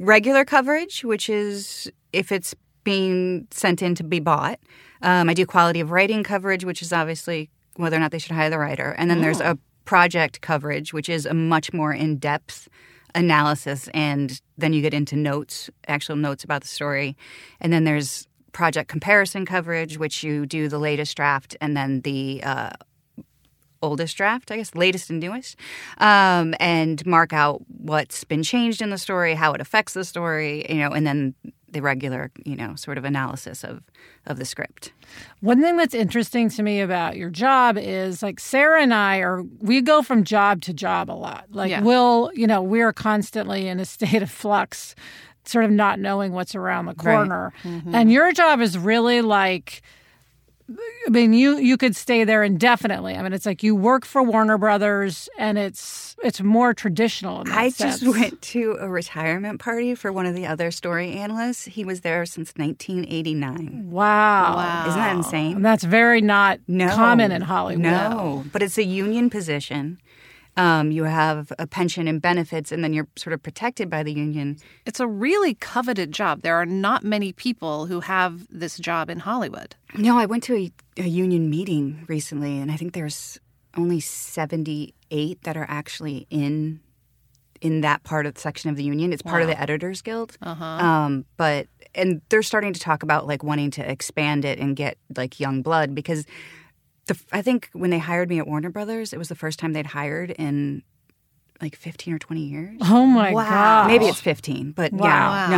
regular 0.00 0.44
coverage, 0.44 1.04
which 1.04 1.30
is 1.30 1.90
if 2.12 2.32
it's 2.32 2.54
being 2.82 3.46
sent 3.50 3.82
in 3.82 3.94
to 3.94 4.04
be 4.04 4.20
bought. 4.20 4.58
Um, 5.06 5.30
I 5.30 5.34
do 5.34 5.46
quality 5.46 5.78
of 5.80 5.92
writing 5.92 6.24
coverage, 6.24 6.64
which 6.64 6.82
is 6.82 6.92
obviously 6.92 7.48
whether 7.76 7.96
or 7.96 8.00
not 8.00 8.10
they 8.10 8.18
should 8.18 8.32
hire 8.32 8.50
the 8.50 8.58
writer. 8.58 8.94
And 8.98 9.08
then 9.08 9.20
there's 9.20 9.40
a 9.40 9.56
project 9.84 10.40
coverage, 10.40 10.92
which 10.92 11.08
is 11.08 11.24
a 11.24 11.32
much 11.32 11.72
more 11.72 11.92
in 11.92 12.16
depth 12.16 12.68
analysis. 13.14 13.88
And 13.94 14.40
then 14.58 14.72
you 14.72 14.82
get 14.82 14.92
into 14.92 15.14
notes, 15.14 15.70
actual 15.86 16.16
notes 16.16 16.42
about 16.42 16.62
the 16.62 16.68
story. 16.68 17.16
And 17.60 17.72
then 17.72 17.84
there's 17.84 18.26
project 18.50 18.88
comparison 18.88 19.46
coverage, 19.46 19.96
which 19.96 20.24
you 20.24 20.44
do 20.44 20.68
the 20.68 20.78
latest 20.78 21.16
draft 21.16 21.56
and 21.60 21.76
then 21.76 22.00
the 22.00 22.42
uh, 22.42 22.70
oldest 23.80 24.16
draft, 24.16 24.50
I 24.50 24.56
guess, 24.56 24.74
latest 24.74 25.10
and 25.10 25.20
newest, 25.20 25.56
um, 25.98 26.54
and 26.58 27.04
mark 27.06 27.32
out 27.32 27.62
what's 27.68 28.24
been 28.24 28.42
changed 28.42 28.82
in 28.82 28.90
the 28.90 28.98
story, 28.98 29.34
how 29.34 29.52
it 29.52 29.60
affects 29.60 29.94
the 29.94 30.04
story, 30.04 30.66
you 30.68 30.76
know, 30.76 30.90
and 30.90 31.06
then 31.06 31.34
the 31.68 31.82
regular, 31.82 32.30
you 32.44 32.56
know, 32.56 32.74
sort 32.76 32.98
of 32.98 33.04
analysis 33.04 33.64
of 33.64 33.82
of 34.26 34.38
the 34.38 34.44
script. 34.44 34.92
One 35.40 35.60
thing 35.60 35.76
that's 35.76 35.94
interesting 35.94 36.48
to 36.50 36.62
me 36.62 36.80
about 36.80 37.16
your 37.16 37.30
job 37.30 37.76
is 37.78 38.22
like 38.22 38.40
Sarah 38.40 38.82
and 38.82 38.94
I 38.94 39.18
are 39.18 39.42
we 39.60 39.80
go 39.80 40.02
from 40.02 40.24
job 40.24 40.62
to 40.62 40.72
job 40.72 41.10
a 41.10 41.12
lot. 41.12 41.46
Like 41.50 41.70
Yeah. 41.70 41.82
we'll, 41.82 42.30
you 42.34 42.46
know, 42.46 42.62
we're 42.62 42.92
constantly 42.92 43.68
in 43.68 43.80
a 43.80 43.84
state 43.84 44.22
of 44.22 44.30
flux, 44.30 44.94
sort 45.44 45.64
of 45.64 45.70
not 45.70 45.98
knowing 46.00 46.32
what's 46.32 46.54
around 46.54 46.86
the 46.86 46.94
corner. 46.94 47.52
Mm-hmm. 47.62 47.94
And 47.94 48.10
your 48.12 48.32
job 48.32 48.60
is 48.60 48.78
really 48.78 49.20
like 49.22 49.82
I 50.68 51.10
mean, 51.10 51.32
you 51.32 51.58
you 51.58 51.76
could 51.76 51.94
stay 51.94 52.24
there 52.24 52.42
indefinitely. 52.42 53.14
I 53.14 53.22
mean, 53.22 53.32
it's 53.32 53.46
like 53.46 53.62
you 53.62 53.76
work 53.76 54.04
for 54.04 54.22
Warner 54.22 54.58
Brothers, 54.58 55.28
and 55.38 55.58
it's 55.58 56.16
it's 56.24 56.40
more 56.40 56.74
traditional. 56.74 57.42
In 57.42 57.48
that 57.48 57.56
I 57.58 57.68
sense. 57.68 58.00
just 58.00 58.16
went 58.18 58.42
to 58.42 58.76
a 58.80 58.88
retirement 58.88 59.60
party 59.60 59.94
for 59.94 60.12
one 60.12 60.26
of 60.26 60.34
the 60.34 60.46
other 60.46 60.70
story 60.72 61.12
analysts. 61.12 61.66
He 61.66 61.84
was 61.84 62.00
there 62.00 62.26
since 62.26 62.52
1989. 62.56 63.90
Wow, 63.90 64.84
Isn't 64.88 64.98
that 65.00 65.16
insane? 65.16 65.56
And 65.56 65.64
that's 65.64 65.84
very 65.84 66.20
not 66.20 66.58
No. 66.66 66.88
common 66.94 67.30
in 67.32 67.42
Hollywood. 67.42 67.82
No, 67.84 68.44
but 68.52 68.62
it's 68.62 68.78
a 68.78 68.84
union 68.84 69.30
position. 69.30 69.98
Um, 70.58 70.90
you 70.90 71.04
have 71.04 71.52
a 71.58 71.66
pension 71.66 72.08
and 72.08 72.20
benefits, 72.20 72.72
and 72.72 72.82
then 72.82 72.94
you're 72.94 73.08
sort 73.14 73.34
of 73.34 73.42
protected 73.42 73.90
by 73.90 74.02
the 74.02 74.12
union. 74.12 74.56
It's 74.86 75.00
a 75.00 75.06
really 75.06 75.52
coveted 75.52 76.12
job. 76.12 76.40
There 76.40 76.56
are 76.56 76.64
not 76.64 77.04
many 77.04 77.32
people 77.32 77.84
who 77.86 78.00
have 78.00 78.46
this 78.50 78.78
job 78.78 79.10
in 79.10 79.18
Hollywood. 79.18 79.76
No, 79.98 80.18
I 80.18 80.26
went 80.26 80.42
to 80.44 80.54
a, 80.56 80.72
a 80.98 81.06
union 81.08 81.48
meeting 81.50 82.04
recently, 82.08 82.58
and 82.58 82.70
I 82.70 82.76
think 82.76 82.92
there's 82.92 83.38
only 83.76 84.00
78 84.00 85.42
that 85.42 85.56
are 85.56 85.66
actually 85.68 86.26
in 86.30 86.80
in 87.62 87.80
that 87.80 88.02
part 88.02 88.26
of 88.26 88.34
the 88.34 88.40
section 88.40 88.68
of 88.70 88.76
the 88.76 88.84
union. 88.84 89.12
It's 89.12 89.22
part 89.22 89.40
of 89.42 89.48
the 89.48 89.58
Editors 89.60 90.02
Guild. 90.02 90.36
Uh-huh. 90.42 90.64
Um, 90.64 91.24
but 91.38 91.66
and 91.94 92.20
they're 92.28 92.42
starting 92.42 92.74
to 92.74 92.80
talk 92.80 93.02
about 93.02 93.26
like 93.26 93.42
wanting 93.42 93.70
to 93.72 93.90
expand 93.90 94.44
it 94.44 94.58
and 94.58 94.76
get 94.76 94.98
like 95.16 95.40
young 95.40 95.62
blood 95.62 95.94
because 95.94 96.26
the 97.06 97.18
I 97.32 97.40
think 97.42 97.70
when 97.72 97.90
they 97.90 97.98
hired 97.98 98.28
me 98.28 98.38
at 98.38 98.46
Warner 98.46 98.70
Brothers, 98.70 99.12
it 99.12 99.18
was 99.18 99.28
the 99.28 99.34
first 99.34 99.58
time 99.58 99.72
they'd 99.72 99.86
hired 99.86 100.30
in 100.32 100.82
like 101.62 101.74
15 101.76 102.12
or 102.14 102.18
20 102.18 102.40
years. 102.42 102.76
Oh 102.82 103.06
my 103.06 103.32
god! 103.32 103.86
Maybe 103.86 104.04
it's 104.06 104.20
15, 104.20 104.72
but 104.72 104.92
Wow. 104.92 105.06
yeah, 105.08 105.48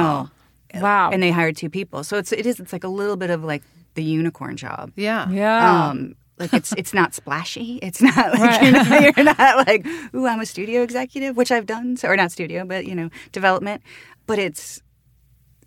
no. 0.73 0.81
wow. 0.81 1.11
And 1.11 1.21
they 1.21 1.33
hired 1.33 1.57
two 1.57 1.69
people. 1.71 2.05
So 2.05 2.17
it's 2.19 2.31
it 2.33 2.47
is 2.47 2.61
it's 2.61 2.73
like 2.73 2.85
a 2.85 2.89
little 2.89 3.17
bit 3.17 3.31
of 3.31 3.43
like 3.43 3.65
the 3.99 4.05
unicorn 4.05 4.57
job. 4.57 4.93
Yeah. 4.95 5.29
yeah. 5.29 5.89
Um, 5.89 6.15
like 6.39 6.55
it's 6.55 6.73
it's 6.75 6.95
not 6.95 7.15
splashy. 7.15 7.81
It's 7.83 8.01
not 8.01 8.39
like 8.39 8.63
you're, 8.63 8.71
not, 8.71 9.01
you're 9.17 9.25
not 9.25 9.67
like, 9.67 9.85
ooh, 10.15 10.25
I'm 10.27 10.39
a 10.41 10.47
studio 10.47 10.83
executive, 10.83 11.37
which 11.37 11.51
I've 11.51 11.67
done, 11.67 11.97
so, 11.97 12.07
or 12.09 12.17
not 12.17 12.31
studio, 12.31 12.65
but 12.65 12.87
you 12.87 12.95
know, 12.95 13.11
development. 13.33 13.83
But 14.29 14.39
it's 14.39 14.81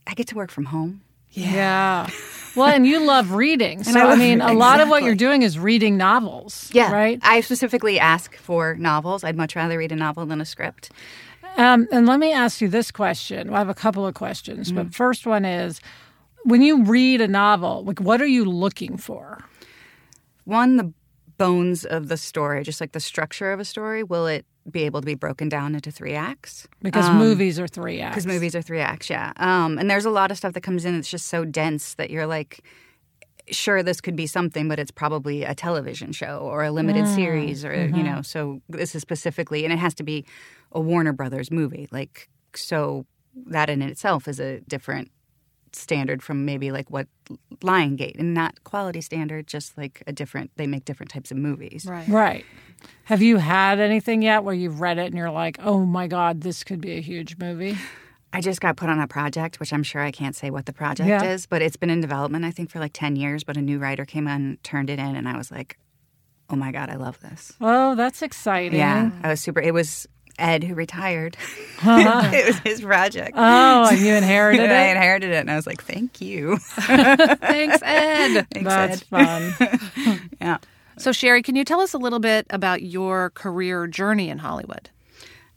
I 0.07 0.13
get 0.13 0.27
to 0.29 0.35
work 0.35 0.49
from 0.49 0.65
home. 0.65 1.01
Yeah. 1.31 2.07
Well, 2.55 2.67
and 2.67 2.85
you 2.87 2.99
love 3.05 3.31
reading. 3.33 3.83
So, 3.83 3.99
I 3.99 4.03
I, 4.03 4.05
love 4.05 4.19
mean, 4.19 4.41
a 4.41 4.45
reading, 4.45 4.59
lot 4.59 4.79
of 4.81 4.89
what 4.89 5.03
you're 5.03 5.15
doing 5.15 5.41
is 5.41 5.57
reading 5.59 5.97
novels. 5.97 6.69
Yeah. 6.73 6.91
Right? 6.91 7.19
I 7.21 7.41
specifically 7.41 7.99
ask 7.99 8.35
for 8.37 8.75
novels. 8.75 9.23
I'd 9.25 9.37
much 9.37 9.55
rather 9.55 9.77
read 9.77 9.91
a 9.91 9.95
novel 9.97 10.25
than 10.25 10.39
a 10.41 10.45
script. 10.45 10.89
Um, 11.57 11.87
and 11.91 12.05
let 12.07 12.19
me 12.19 12.31
ask 12.33 12.61
you 12.61 12.69
this 12.69 12.91
question. 12.91 13.47
Well, 13.47 13.55
I 13.57 13.59
have 13.59 13.69
a 13.69 13.73
couple 13.73 14.05
of 14.07 14.13
questions, 14.13 14.67
Mm-hmm. 14.69 14.77
but 14.83 14.95
first 14.95 15.25
one 15.27 15.43
is 15.45 15.81
when 16.43 16.61
you 16.61 16.83
read 16.83 17.21
a 17.21 17.27
novel, 17.27 17.83
like, 17.83 17.99
what 17.99 18.21
are 18.21 18.27
you 18.27 18.45
looking 18.45 18.97
for? 18.97 19.43
One, 20.45 20.77
the 20.77 20.93
bones 21.37 21.85
of 21.85 22.07
the 22.07 22.17
story, 22.17 22.63
just 22.63 22.81
like 22.81 22.91
the 22.91 22.99
structure 22.99 23.51
of 23.51 23.59
a 23.59 23.65
story. 23.65 24.03
Will 24.03 24.27
it 24.27 24.45
be 24.69 24.83
able 24.83 25.01
to 25.01 25.05
be 25.05 25.15
broken 25.15 25.49
down 25.49 25.73
into 25.73 25.91
three 25.91 26.13
acts? 26.13 26.67
Because 26.81 27.05
um, 27.05 27.17
movies 27.17 27.59
are 27.59 27.67
three 27.67 27.99
acts. 27.99 28.15
Because 28.15 28.27
movies 28.27 28.55
are 28.55 28.61
three 28.61 28.79
acts, 28.79 29.09
yeah. 29.09 29.33
Um, 29.37 29.77
and 29.77 29.89
there's 29.89 30.05
a 30.05 30.11
lot 30.11 30.31
of 30.31 30.37
stuff 30.37 30.53
that 30.53 30.61
comes 30.61 30.85
in 30.85 30.95
that's 30.95 31.09
just 31.09 31.27
so 31.27 31.45
dense 31.45 31.95
that 31.95 32.09
you're 32.09 32.27
like, 32.27 32.63
sure, 33.49 33.81
this 33.81 34.01
could 34.01 34.15
be 34.15 34.27
something, 34.27 34.67
but 34.67 34.79
it's 34.79 34.91
probably 34.91 35.43
a 35.43 35.55
television 35.55 36.11
show 36.11 36.39
or 36.39 36.63
a 36.63 36.71
limited 36.71 37.05
mm, 37.05 37.15
series, 37.15 37.65
or 37.65 37.73
you 37.73 38.03
know. 38.03 38.11
Mm-hmm. 38.11 38.21
So 38.21 38.61
this 38.69 38.93
is 38.93 39.01
specifically, 39.01 39.63
and 39.63 39.73
it 39.73 39.79
has 39.79 39.93
to 39.95 40.03
be 40.03 40.25
a 40.71 40.79
Warner 40.79 41.13
Brothers 41.13 41.51
movie. 41.51 41.87
Like, 41.91 42.29
so 42.55 43.05
that 43.47 43.69
in 43.69 43.81
itself 43.81 44.27
is 44.27 44.39
a 44.39 44.59
different 44.61 45.11
standard 45.73 46.21
from 46.23 46.45
maybe 46.45 46.71
like 46.71 46.89
what 46.89 47.07
Lionsgate, 47.61 48.19
and 48.19 48.33
not 48.33 48.63
quality 48.63 49.01
standard, 49.01 49.47
just 49.47 49.77
like 49.77 50.03
a 50.07 50.11
different. 50.11 50.51
They 50.57 50.67
make 50.67 50.85
different 50.85 51.11
types 51.11 51.31
of 51.31 51.37
movies. 51.37 51.85
Right. 51.87 52.07
Right. 52.07 52.45
Have 53.05 53.21
you 53.21 53.37
had 53.37 53.79
anything 53.79 54.21
yet 54.21 54.43
where 54.43 54.55
you've 54.55 54.81
read 54.81 54.97
it 54.97 55.05
and 55.07 55.15
you're 55.15 55.31
like, 55.31 55.57
oh 55.61 55.85
my 55.85 56.07
God, 56.07 56.41
this 56.41 56.63
could 56.63 56.81
be 56.81 56.93
a 56.97 57.01
huge 57.01 57.37
movie? 57.37 57.77
I 58.33 58.41
just 58.41 58.61
got 58.61 58.77
put 58.77 58.89
on 58.89 58.99
a 58.99 59.07
project, 59.07 59.59
which 59.59 59.73
I'm 59.73 59.83
sure 59.83 60.01
I 60.01 60.11
can't 60.11 60.35
say 60.35 60.49
what 60.49 60.65
the 60.65 60.73
project 60.73 61.07
Yeah. 61.09 61.23
is, 61.23 61.45
but 61.45 61.61
it's 61.61 61.75
been 61.75 61.89
in 61.89 61.99
development, 62.01 62.45
I 62.45 62.51
think, 62.51 62.69
for 62.71 62.79
like 62.79 62.93
10 62.93 63.15
years. 63.17 63.43
But 63.43 63.57
a 63.57 63.61
new 63.61 63.77
writer 63.77 64.05
came 64.05 64.27
on, 64.27 64.57
turned 64.63 64.89
it 64.89 64.99
in, 64.99 65.15
and 65.15 65.27
I 65.27 65.37
was 65.37 65.51
like, 65.51 65.77
oh 66.49 66.55
my 66.55 66.71
God, 66.71 66.89
I 66.89 66.95
love 66.95 67.19
this. 67.21 67.53
Oh, 67.61 67.93
that's 67.95 68.21
exciting. 68.21 68.79
Yeah, 68.79 69.11
I 69.23 69.29
was 69.29 69.41
super. 69.41 69.59
It 69.61 69.73
was 69.73 70.07
Ed 70.39 70.63
who 70.63 70.73
retired. 70.75 71.37
Uh-huh. 71.83 72.29
it 72.33 72.45
was 72.47 72.57
his 72.59 72.81
project. 72.81 73.33
Oh, 73.35 73.89
and 73.89 73.99
you 73.99 74.13
inherited 74.13 74.61
and 74.63 74.73
I 74.73 74.87
inherited 74.87 75.31
it, 75.31 75.37
and 75.37 75.51
I 75.51 75.55
was 75.55 75.67
like, 75.67 75.83
thank 75.83 76.21
you. 76.21 76.57
Thanks, 76.75 77.81
Ed. 77.83 78.47
Thanks, 78.51 78.69
That's 78.69 79.01
Ed. 79.01 79.05
fun. 79.05 80.29
Yeah. 80.41 80.57
So, 80.97 81.11
Sherry, 81.11 81.41
can 81.41 81.55
you 81.55 81.65
tell 81.65 81.79
us 81.81 81.93
a 81.93 81.97
little 81.97 82.19
bit 82.19 82.45
about 82.49 82.81
your 82.83 83.31
career 83.31 83.87
journey 83.87 84.29
in 84.29 84.37
Hollywood? 84.39 84.89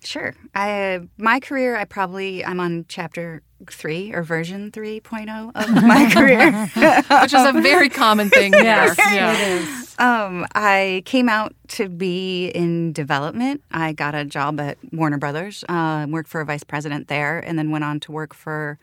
Sure. 0.05 0.35
I 0.55 1.01
my 1.19 1.41
career, 1.41 1.77
I 1.77 1.85
probably 1.85 2.45
I'm 2.45 2.61
on 2.61 2.85
chapter 2.89 3.43
three 3.71 4.13
or 4.13 4.23
version 4.23 4.71
3.0 4.71 5.53
of 5.55 5.83
my 5.85 6.11
career. 6.13 6.53
Which 7.23 7.33
is 7.33 7.47
a 7.47 7.53
very 7.63 7.89
common 7.89 8.29
thing. 8.29 8.53
Yes, 8.53 8.97
Yeah. 8.99 9.33
it 9.33 9.63
is. 9.63 9.97
Um, 9.99 10.45
I 10.55 11.03
came 11.07 11.29
out 11.29 11.55
to 11.69 11.89
be 11.89 12.49
in 12.49 12.93
development. 12.93 13.63
I 13.71 13.93
got 13.93 14.15
a 14.15 14.25
job 14.25 14.61
at 14.61 14.77
Warner 14.93 15.17
Brothers, 15.19 15.65
uh, 15.69 16.07
worked 16.11 16.29
for 16.29 16.41
a 16.41 16.45
vice 16.45 16.65
president 16.65 17.09
there, 17.09 17.39
and 17.39 17.59
then 17.59 17.71
went 17.71 17.85
on 17.85 18.01
to 18.01 18.13
work 18.13 18.35
for 18.35 18.79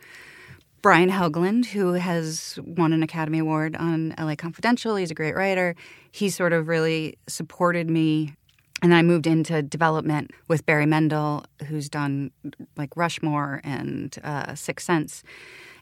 Brian 0.82 1.10
Helgeland, 1.12 1.66
who 1.66 1.94
has 1.94 2.58
won 2.64 2.92
an 2.94 3.04
Academy 3.04 3.38
Award 3.40 3.76
on 3.76 4.16
LA 4.18 4.36
Confidential. 4.36 4.96
He's 4.96 5.12
a 5.12 5.14
great 5.16 5.36
writer. 5.36 5.76
He 6.12 6.30
sort 6.30 6.54
of 6.54 6.68
really 6.68 7.18
supported 7.28 7.88
me. 7.90 8.34
And 8.82 8.96
I 8.96 9.04
moved 9.04 9.28
into 9.28 9.62
development 9.62 10.32
with 10.48 10.66
Barry 10.66 10.88
Mendel, 10.88 11.46
who's 11.68 11.88
done 11.88 12.32
like 12.76 12.98
Rushmore 12.98 13.62
and 13.64 14.18
uh, 14.24 14.56
Sixth 14.56 14.86
Sense. 14.86 15.24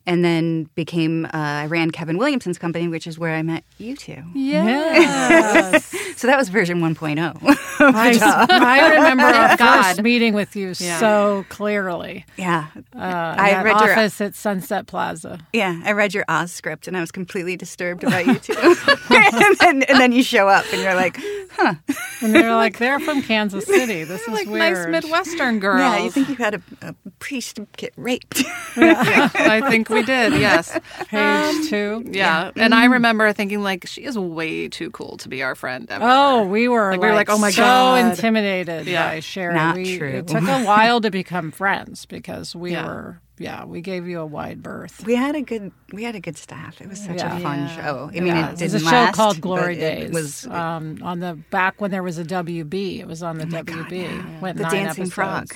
And 0.05 0.25
then 0.25 0.63
became, 0.75 1.25
uh, 1.25 1.29
I 1.33 1.65
ran 1.67 1.91
Kevin 1.91 2.17
Williamson's 2.17 2.57
company, 2.57 2.87
which 2.87 3.05
is 3.05 3.19
where 3.19 3.35
I 3.35 3.43
met 3.43 3.63
you 3.77 3.95
two. 3.95 4.23
Yes. 4.33 5.95
So 6.19 6.27
that 6.27 6.37
was 6.37 6.49
version 6.49 6.81
1.0. 6.81 7.57
I, 7.79 8.47
I 8.49 8.93
remember 8.95 9.23
our 9.23 9.55
first 9.85 10.01
meeting 10.01 10.33
with 10.33 10.53
you 10.53 10.73
Yeah. 10.77 10.99
so 10.99 11.45
clearly. 11.47 12.25
yeah. 12.35 12.67
Uh, 12.93 12.99
I 12.99 13.63
read 13.63 13.79
your- 13.79 13.91
office 13.93 14.19
at 14.19 14.35
Sunset 14.35 14.85
Plaza. 14.85 15.39
Yeah. 15.53 15.79
I 15.85 15.93
read 15.93 16.13
your 16.13 16.25
Oz 16.27 16.51
script 16.51 16.89
and 16.89 16.97
I 16.97 16.99
was 16.99 17.09
completely 17.13 17.55
disturbed 17.55 18.03
about 18.03 18.25
you 18.25 18.37
two. 18.37 18.51
and, 19.09 19.57
then, 19.59 19.83
and 19.83 19.97
then 19.97 20.11
you 20.11 20.21
show 20.21 20.49
up 20.49 20.65
and 20.73 20.81
you're 20.81 20.93
like, 20.95 21.17
huh. 21.53 21.75
And 22.21 22.35
they're 22.35 22.53
like, 22.53 22.79
they're 22.79 22.99
from 22.99 23.21
Kansas 23.21 23.65
City. 23.65 24.03
This 24.03 24.19
is 24.23 24.27
like 24.27 24.47
weird. 24.49 24.89
nice 24.91 25.03
Midwestern 25.03 25.59
girls. 25.59 25.79
Yeah, 25.79 26.03
you 26.03 26.11
think 26.11 26.27
you 26.27 26.35
had 26.35 26.55
a, 26.55 26.61
a 26.81 26.95
priest 27.19 27.61
get 27.77 27.93
raped? 27.95 28.43
I 28.75 29.61
think 29.69 29.88
we 29.89 30.03
did. 30.03 30.33
Yes. 30.33 30.71
Page 31.07 31.55
um, 31.55 31.67
two. 31.67 32.03
Yeah. 32.11 32.51
And 32.55 32.73
I 32.73 32.83
mm-hmm. 32.83 32.93
remember 32.93 33.33
thinking 33.33 33.61
like 33.61 33.87
she 33.87 34.03
is 34.03 34.17
way 34.17 34.67
too 34.67 34.91
cool 34.91 35.17
to 35.17 35.29
be 35.29 35.43
our 35.43 35.55
friend. 35.55 35.89
Ever. 35.89 36.05
Oh, 36.07 36.43
we 36.45 36.67
were 36.67 36.91
Like, 36.91 36.99
like, 36.99 37.01
we 37.01 37.07
were 37.09 37.15
like, 37.15 37.29
oh 37.29 37.37
my 37.37 37.51
so 37.51 37.61
God. 37.61 38.01
So 38.01 38.09
intimidated 38.09 38.87
Yeah. 38.87 39.09
by 39.09 39.19
Sherry. 39.19 39.53
Not 39.53 39.75
we, 39.75 39.97
true. 39.97 40.09
It 40.09 40.27
took 40.27 40.43
a 40.43 40.63
while 40.63 41.01
to 41.01 41.11
become 41.11 41.51
friends 41.51 42.05
because 42.05 42.55
we 42.55 42.71
Yeah. 42.71 42.85
were, 42.85 43.21
yeah, 43.39 43.65
we 43.65 43.81
gave 43.81 44.07
you 44.07 44.19
a 44.19 44.25
wide 44.25 44.61
berth. 44.61 45.03
we 45.05 45.15
had 45.15 45.35
a 45.35 45.41
good 45.41 45.71
we 45.93 46.03
had 46.03 46.13
a 46.15 46.19
good 46.19 46.37
staff. 46.37 46.79
It 46.81 46.87
was 46.89 46.99
such 47.03 47.17
Yeah. 47.17 47.37
a 47.37 47.39
fun 47.39 47.59
Yeah. 47.59 47.75
show. 47.75 48.09
I 48.13 48.19
mean, 48.19 48.27
Yeah, 48.27 48.47
it 48.47 48.51
was 48.51 48.59
didn't 48.59 48.75
a 48.75 48.79
show 48.79 48.85
last, 48.91 49.15
called 49.15 49.41
Glory 49.41 49.75
Days. 49.75 50.05
It 50.09 50.13
was 50.13 50.45
um, 50.47 50.99
on 51.01 51.19
the 51.19 51.33
back 51.49 51.81
when 51.81 51.89
there 51.89 52.03
was 52.03 52.17
a 52.19 52.23
WB. 52.25 52.99
It 52.99 53.07
was 53.07 53.23
on 53.23 53.37
the 53.39 53.45
WB. 53.45 54.41
Went 54.41 54.57
the 54.57 54.63
nine 54.63 54.71
dancing 54.85 55.03
episodes. 55.05 55.13
frog. 55.13 55.47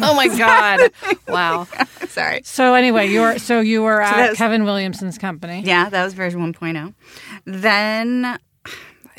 Oh 0.00 0.14
my 0.14 0.28
God. 0.38 0.90
Wow. 1.28 1.66
Sorry. 2.08 2.42
So 2.44 2.74
anyway, 2.74 3.08
you 3.10 3.20
were 3.22 3.38
so 3.38 3.60
you 3.60 3.82
were 3.82 3.98
that 3.98 4.18
at 4.18 4.28
was- 4.30 4.38
Kevin 4.38 4.64
Williamson's 4.64 5.18
company. 5.18 5.62
Yeah, 5.64 5.88
that 5.88 6.04
was 6.04 6.14
version 6.14 6.40
1.0. 6.52 6.94
Then 7.46 8.38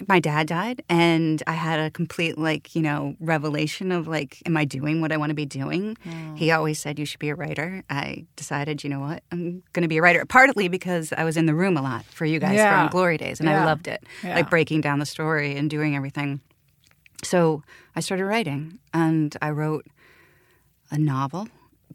my 0.07 0.19
dad 0.19 0.47
died 0.47 0.83
and 0.89 1.41
I 1.47 1.53
had 1.53 1.79
a 1.79 1.89
complete 1.91 2.37
like, 2.37 2.75
you 2.75 2.81
know, 2.81 3.15
revelation 3.19 3.91
of 3.91 4.07
like 4.07 4.41
am 4.45 4.57
I 4.57 4.65
doing 4.65 5.01
what 5.01 5.11
I 5.11 5.17
want 5.17 5.29
to 5.29 5.35
be 5.35 5.45
doing? 5.45 5.97
Mm. 6.05 6.37
He 6.37 6.51
always 6.51 6.79
said 6.79 6.97
you 6.99 7.05
should 7.05 7.19
be 7.19 7.29
a 7.29 7.35
writer. 7.35 7.83
I 7.89 8.25
decided, 8.35 8.83
you 8.83 8.89
know 8.89 8.99
what? 8.99 9.23
I'm 9.31 9.63
going 9.73 9.83
to 9.83 9.87
be 9.87 9.97
a 9.97 10.01
writer 10.01 10.25
partly 10.25 10.67
because 10.67 11.13
I 11.15 11.23
was 11.23 11.37
in 11.37 11.45
the 11.45 11.55
room 11.55 11.77
a 11.77 11.81
lot 11.81 12.05
for 12.05 12.25
you 12.25 12.39
guys 12.39 12.55
Yeah. 12.55 12.83
from 12.83 12.91
Glory 12.91 13.17
Days 13.17 13.39
and 13.39 13.47
Yeah. 13.49 13.61
I 13.61 13.65
loved 13.65 13.87
it. 13.87 14.03
Yeah. 14.23 14.35
Like 14.35 14.49
breaking 14.49 14.81
down 14.81 14.99
the 14.99 15.05
story 15.05 15.55
and 15.55 15.69
doing 15.69 15.95
everything. 15.95 16.41
So, 17.23 17.63
I 17.95 17.99
started 18.01 18.25
writing 18.25 18.79
and 18.93 19.35
I 19.41 19.51
wrote 19.51 19.85
a 20.91 20.97
novel 20.97 21.47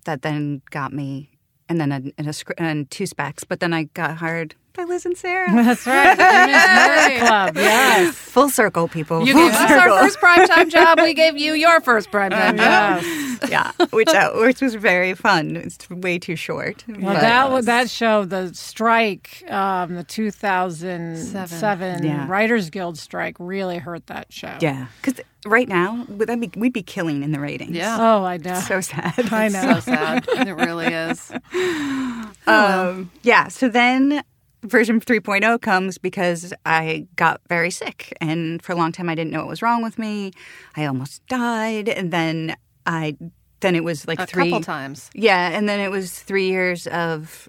that 0.04 0.22
then 0.22 0.62
got 0.70 0.92
me 0.92 1.30
and 1.68 1.78
then 1.80 1.92
a, 1.92 2.00
and 2.16 2.28
a 2.28 2.34
and 2.56 2.90
two 2.90 3.04
specs, 3.04 3.44
but 3.44 3.60
then 3.60 3.74
I 3.74 3.84
got 3.84 4.16
hired 4.18 4.54
by 4.78 4.84
Liz 4.84 5.04
and 5.04 5.16
Sarah. 5.16 5.50
That's 5.64 5.86
right. 5.86 6.16
the 6.16 7.18
Club. 7.26 7.56
Yes. 7.56 8.14
Full 8.14 8.48
circle, 8.48 8.86
people. 8.88 9.26
You 9.26 9.32
Full 9.34 9.42
gave 9.48 9.54
us 9.54 9.70
our 9.72 9.88
first 10.00 10.20
primetime 10.20 10.70
job. 10.70 11.00
We 11.00 11.14
gave 11.14 11.36
you 11.36 11.54
your 11.54 11.80
first 11.80 12.10
primetime 12.12 12.56
job. 12.56 13.02
Yes. 13.02 13.50
yeah, 13.50 13.72
which 13.90 14.08
uh, 14.08 14.30
which 14.34 14.60
was 14.60 14.74
very 14.76 15.14
fun. 15.14 15.56
It's 15.56 15.90
way 15.90 16.18
too 16.18 16.36
short. 16.36 16.84
Well, 16.88 17.14
but- 17.14 17.20
that 17.20 17.50
wa- 17.50 17.60
that 17.62 17.90
show, 17.90 18.24
the 18.24 18.54
strike, 18.54 19.44
um, 19.50 19.94
the 19.96 20.04
2007 20.04 21.48
Seven. 21.58 22.04
Yeah. 22.04 22.28
Writers 22.28 22.70
Guild 22.70 22.98
strike, 22.98 23.36
really 23.40 23.78
hurt 23.78 24.06
that 24.06 24.32
show. 24.32 24.56
yeah, 24.60 24.86
because 25.02 25.20
right 25.46 25.68
now 25.68 26.04
would 26.08 26.28
that 26.28 26.38
be, 26.40 26.50
we'd 26.56 26.72
be 26.72 26.82
killing 26.82 27.22
in 27.24 27.32
the 27.32 27.40
ratings. 27.40 27.72
Yeah. 27.76 27.96
Oh, 27.98 28.24
I 28.24 28.36
know. 28.36 28.60
so 28.60 28.80
sad. 28.80 29.14
I 29.32 29.48
know. 29.48 29.74
So 29.74 29.80
sad. 29.80 30.26
It 30.28 30.52
really 30.54 30.86
is. 30.86 31.32
Um, 32.46 33.10
yeah. 33.22 33.48
So 33.48 33.68
then 33.68 34.22
version 34.62 35.00
3.0 35.00 35.60
comes 35.60 35.98
because 35.98 36.52
I 36.66 37.06
got 37.16 37.40
very 37.48 37.70
sick. 37.70 38.12
And 38.20 38.62
for 38.62 38.72
a 38.72 38.76
long 38.76 38.92
time, 38.92 39.08
I 39.08 39.14
didn't 39.14 39.30
know 39.30 39.40
what 39.40 39.48
was 39.48 39.62
wrong 39.62 39.82
with 39.82 39.98
me. 39.98 40.32
I 40.76 40.84
almost 40.86 41.24
died. 41.28 41.88
And 41.88 42.12
then 42.12 42.56
I, 42.86 43.16
then 43.60 43.74
it 43.74 43.84
was 43.84 44.06
like 44.06 44.18
A 44.20 44.26
three. 44.26 44.50
couple 44.50 44.62
times. 44.64 45.10
Yeah. 45.14 45.50
And 45.50 45.68
then 45.68 45.80
it 45.80 45.90
was 45.90 46.18
three 46.18 46.48
years 46.48 46.86
of, 46.88 47.48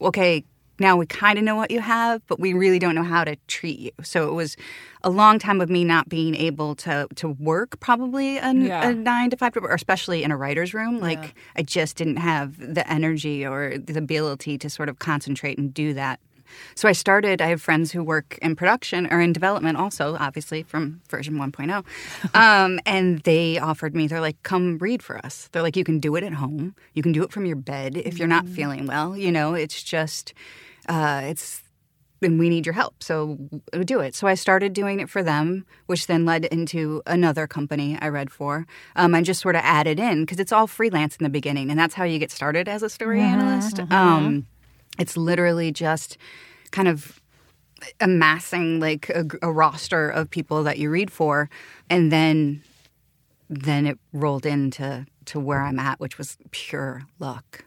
okay, 0.00 0.44
now 0.80 0.96
we 0.96 1.06
kind 1.06 1.38
of 1.38 1.44
know 1.44 1.54
what 1.54 1.70
you 1.70 1.80
have, 1.80 2.26
but 2.26 2.40
we 2.40 2.54
really 2.54 2.80
don't 2.80 2.94
know 2.96 3.04
how 3.04 3.22
to 3.22 3.36
treat 3.46 3.78
you. 3.78 3.90
So 4.02 4.28
it 4.28 4.32
was 4.32 4.56
a 5.04 5.10
long 5.10 5.38
time 5.38 5.60
of 5.60 5.70
me 5.70 5.84
not 5.84 6.08
being 6.08 6.34
able 6.34 6.74
to 6.76 7.06
to 7.16 7.28
work 7.28 7.78
probably 7.78 8.38
a, 8.38 8.52
Yeah. 8.52 8.88
a 8.88 8.94
nine 8.94 9.30
to 9.30 9.36
five, 9.36 9.56
or 9.56 9.72
especially 9.74 10.24
in 10.24 10.32
a 10.32 10.36
writer's 10.36 10.74
room. 10.74 10.98
Like 10.98 11.34
I 11.54 11.62
just 11.62 11.96
didn't 11.98 12.16
have 12.16 12.58
the 12.74 12.90
energy 12.90 13.46
or 13.46 13.78
the 13.78 13.96
ability 13.96 14.58
to 14.58 14.70
sort 14.70 14.88
of 14.88 14.98
concentrate 14.98 15.56
and 15.58 15.72
do 15.72 15.94
that. 15.94 16.18
So 16.74 16.88
I 16.88 16.92
started. 16.92 17.40
I 17.40 17.46
have 17.46 17.60
friends 17.62 17.92
who 17.92 18.02
work 18.02 18.38
in 18.42 18.56
production 18.56 19.06
or 19.12 19.20
in 19.20 19.32
development, 19.32 19.78
also 19.78 20.16
obviously 20.18 20.62
from 20.62 21.00
version 21.08 21.34
1.0, 21.34 21.84
um, 22.34 22.80
and 22.86 23.20
they 23.20 23.58
offered 23.58 23.94
me. 23.94 24.06
They're 24.06 24.20
like, 24.20 24.42
"Come 24.42 24.78
read 24.78 25.02
for 25.02 25.18
us." 25.24 25.48
They're 25.52 25.62
like, 25.62 25.76
"You 25.76 25.84
can 25.84 25.98
do 26.00 26.16
it 26.16 26.24
at 26.24 26.34
home. 26.34 26.74
You 26.94 27.02
can 27.02 27.12
do 27.12 27.22
it 27.22 27.32
from 27.32 27.46
your 27.46 27.56
bed 27.56 27.96
if 27.96 28.18
you're 28.18 28.28
not 28.28 28.48
feeling 28.48 28.86
well. 28.86 29.16
You 29.16 29.32
know, 29.32 29.54
it's 29.54 29.82
just, 29.82 30.34
uh, 30.88 31.22
it's." 31.24 31.62
And 32.24 32.38
we 32.38 32.48
need 32.48 32.66
your 32.66 32.74
help, 32.74 33.02
so 33.02 33.36
do 33.84 33.98
it. 33.98 34.14
So 34.14 34.28
I 34.28 34.34
started 34.34 34.74
doing 34.74 35.00
it 35.00 35.10
for 35.10 35.24
them, 35.24 35.66
which 35.86 36.06
then 36.06 36.24
led 36.24 36.44
into 36.44 37.02
another 37.04 37.48
company 37.48 37.98
I 38.00 38.06
read 38.10 38.30
for, 38.30 38.64
um, 38.94 39.12
and 39.16 39.26
just 39.26 39.40
sort 39.40 39.56
of 39.56 39.62
added 39.64 39.98
in 39.98 40.20
because 40.20 40.38
it's 40.38 40.52
all 40.52 40.68
freelance 40.68 41.16
in 41.16 41.24
the 41.24 41.30
beginning, 41.30 41.68
and 41.68 41.76
that's 41.76 41.94
how 41.94 42.04
you 42.04 42.20
get 42.20 42.30
started 42.30 42.68
as 42.68 42.84
a 42.84 42.88
story 42.88 43.20
analyst. 43.20 43.80
Um, 43.90 44.46
it's 44.98 45.16
literally 45.16 45.72
just 45.72 46.16
kind 46.70 46.88
of 46.88 47.20
amassing 48.00 48.80
like 48.80 49.08
a, 49.10 49.24
a 49.42 49.50
roster 49.50 50.08
of 50.08 50.30
people 50.30 50.62
that 50.64 50.78
you 50.78 50.90
read 50.90 51.10
for, 51.10 51.48
and 51.90 52.12
then 52.12 52.62
then 53.48 53.86
it 53.86 53.98
rolled 54.12 54.46
into 54.46 55.06
to 55.26 55.40
where 55.40 55.62
I'm 55.62 55.78
at, 55.78 56.00
which 56.00 56.18
was 56.18 56.36
pure 56.50 57.02
luck, 57.18 57.64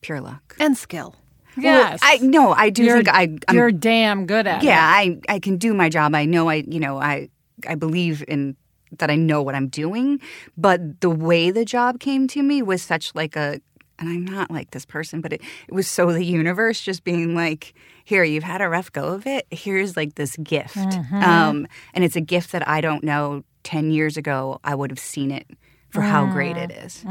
pure 0.00 0.20
luck. 0.20 0.56
And 0.58 0.76
skill. 0.76 1.16
Yes. 1.56 2.00
Well, 2.02 2.10
I 2.12 2.18
no, 2.18 2.52
I 2.52 2.70
do 2.70 2.82
you're, 2.84 2.96
think 2.96 3.08
I 3.08 3.22
I'm, 3.48 3.56
you're 3.56 3.72
damn 3.72 4.26
good 4.26 4.46
at 4.46 4.62
yeah, 4.62 5.00
it. 5.00 5.20
I 5.28 5.34
I 5.34 5.38
can 5.38 5.56
do 5.56 5.72
my 5.72 5.88
job. 5.88 6.14
I 6.14 6.24
know 6.24 6.48
I 6.48 6.64
you 6.66 6.80
know 6.80 6.98
I 6.98 7.28
I 7.66 7.74
believe 7.74 8.24
in 8.26 8.56
that 8.98 9.10
I 9.10 9.16
know 9.16 9.42
what 9.42 9.54
I'm 9.54 9.68
doing, 9.68 10.20
but 10.56 11.00
the 11.00 11.10
way 11.10 11.50
the 11.50 11.64
job 11.64 12.00
came 12.00 12.28
to 12.28 12.42
me 12.42 12.62
was 12.62 12.82
such 12.82 13.14
like 13.14 13.36
a 13.36 13.60
and 13.98 14.08
I'm 14.08 14.24
not 14.24 14.50
like 14.50 14.70
this 14.70 14.84
person, 14.84 15.20
but 15.20 15.32
it, 15.32 15.40
it 15.68 15.74
was 15.74 15.86
so 15.88 16.12
the 16.12 16.24
universe 16.24 16.80
just 16.80 17.04
being 17.04 17.34
like, 17.34 17.74
here, 18.04 18.24
you've 18.24 18.44
had 18.44 18.60
a 18.60 18.68
rough 18.68 18.92
go 18.92 19.08
of 19.14 19.26
it. 19.26 19.46
Here's 19.50 19.96
like 19.96 20.16
this 20.16 20.36
gift. 20.36 20.76
Um, 20.76 21.66
and 21.94 22.04
it's 22.04 22.16
a 22.16 22.20
gift 22.20 22.52
that 22.52 22.66
I 22.68 22.80
don't 22.80 23.02
know 23.04 23.44
10 23.62 23.90
years 23.90 24.16
ago 24.16 24.60
I 24.62 24.74
would 24.74 24.90
have 24.90 24.98
seen 24.98 25.30
it 25.30 25.46
for 25.88 26.02
how 26.02 26.26
great 26.26 26.56
it 26.56 26.70
is. 26.70 27.04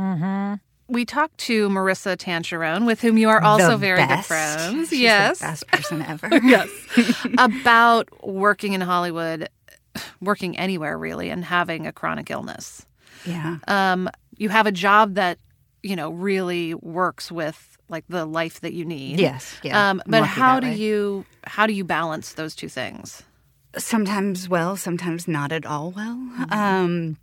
We 0.90 1.06
talked 1.06 1.38
to 1.40 1.70
Maurissa 1.70 2.18
Tancharoen, 2.18 2.86
with 2.86 3.02
whom 3.02 3.18
you 3.18 3.30
are 3.30 3.42
also 3.42 3.72
The 3.72 3.78
very 3.78 4.06
good 4.06 4.26
friends. 4.26 4.90
She's 4.90 5.00
yes. 5.00 5.40
The 5.40 5.46
best 5.46 5.68
person 5.68 6.02
ever. 6.08 6.30
yes. 6.44 6.70
about 7.38 8.10
working 8.28 8.74
in 8.74 8.82
Hollywood, 8.82 9.48
working 10.22 10.58
anywhere 10.58 10.98
really, 10.98 11.30
and 11.30 11.44
having 11.46 11.88
a 11.88 11.94
chronic 11.94 12.30
illness. 12.30 12.86
Yeah. 13.26 13.58
Um, 13.68 14.10
you 14.38 14.50
have 14.50 14.68
a 14.68 14.72
job 14.72 15.16
that, 15.16 15.40
you 15.84 15.96
know, 15.96 16.10
really 16.10 16.74
works 16.74 17.32
with 17.32 17.78
like 17.90 18.06
the 18.10 18.26
life 18.26 18.62
that 18.62 18.74
you 18.74 18.86
need. 18.86 19.20
Yes. 19.20 19.56
Yeah. 19.62 19.92
Um, 19.92 20.02
but 20.08 20.24
how 20.24 20.60
do 20.60 20.68
way. 20.68 20.76
you 20.76 21.26
how 21.46 21.68
do 21.68 21.74
you 21.74 21.84
balance 21.84 22.34
those 22.34 22.56
two 22.56 22.70
things? 22.70 23.24
sometimes 23.78 24.48
well, 24.48 24.76
sometimes 24.76 25.28
not 25.28 25.52
at 25.52 25.66
all 25.66 25.92
well. 25.92 26.20
Um, 26.50 27.18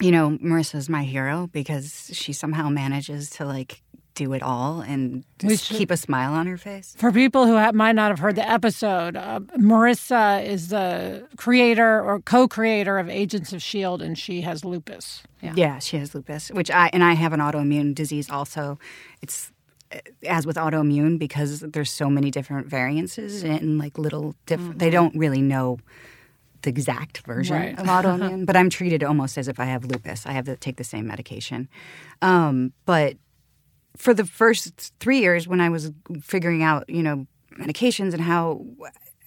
you 0.00 0.12
know, 0.12 0.38
Maurissa's 0.40 0.88
my 0.88 1.04
hero 1.04 1.48
because 1.52 2.10
she 2.12 2.32
somehow 2.32 2.68
manages 2.68 3.30
to 3.30 3.44
like 3.44 3.82
do 4.18 4.32
it 4.34 4.42
all 4.42 4.80
and 4.80 5.24
just 5.38 5.64
should- 5.66 5.76
keep 5.78 5.90
a 5.90 5.96
smile 5.96 6.32
on 6.34 6.46
her 6.46 6.56
face. 6.58 6.94
For 6.98 7.10
people 7.12 7.46
who 7.46 7.56
ha- 7.56 7.72
might 7.72 7.94
not 7.94 8.10
have 8.10 8.18
heard 8.18 8.34
the 8.36 8.48
episode, 8.48 9.16
uh, 9.16 9.40
Maurissa 9.58 10.44
is 10.44 10.68
the 10.68 11.26
creator 11.36 12.02
or 12.02 12.20
co-creator 12.20 12.98
of 12.98 13.08
Agents 13.08 13.52
of 13.52 13.62
Shield, 13.62 14.02
and 14.02 14.18
she 14.18 14.40
has 14.42 14.64
lupus. 14.64 15.22
Yeah. 15.40 15.78
she 15.78 15.96
has 15.98 16.14
lupus, 16.14 16.50
which 16.50 16.70
I 16.70 16.90
and 16.92 17.02
I 17.04 17.12
have 17.14 17.32
an 17.32 17.40
autoimmune 17.40 17.94
disease 17.94 18.28
also. 18.28 18.78
It's 19.22 19.52
uh, 19.92 19.98
as 20.26 20.44
with 20.46 20.56
autoimmune 20.56 21.18
because 21.18 21.60
there's 21.60 21.90
so 21.92 22.10
many 22.10 22.30
different 22.30 22.66
variances 22.66 23.42
and 23.44 23.78
like 23.78 23.96
little 23.98 24.34
different. 24.46 24.78
They 24.80 24.90
don't 24.90 25.14
really 25.16 25.40
know 25.40 25.78
the 26.62 26.70
exact 26.70 27.24
version 27.24 27.56
Right. 27.56 27.78
of 27.78 27.86
autoimmune, 27.86 28.44
but 28.48 28.56
I'm 28.56 28.68
treated 28.68 29.04
almost 29.04 29.38
as 29.38 29.46
if 29.46 29.60
I 29.60 29.66
have 29.66 29.84
lupus. 29.84 30.26
I 30.26 30.32
have 30.32 30.44
to 30.46 30.56
take 30.56 30.76
the 30.76 30.82
same 30.84 31.06
medication, 31.06 31.68
um, 32.20 32.72
but 32.84 33.16
for 33.98 34.14
the 34.14 34.24
first 34.24 34.92
three 35.00 35.18
years 35.18 35.46
when 35.46 35.60
I 35.60 35.68
was 35.68 35.92
figuring 36.22 36.62
out, 36.62 36.88
you 36.88 37.02
know, 37.02 37.26
medications 37.58 38.14
and 38.14 38.22
how 38.22 38.64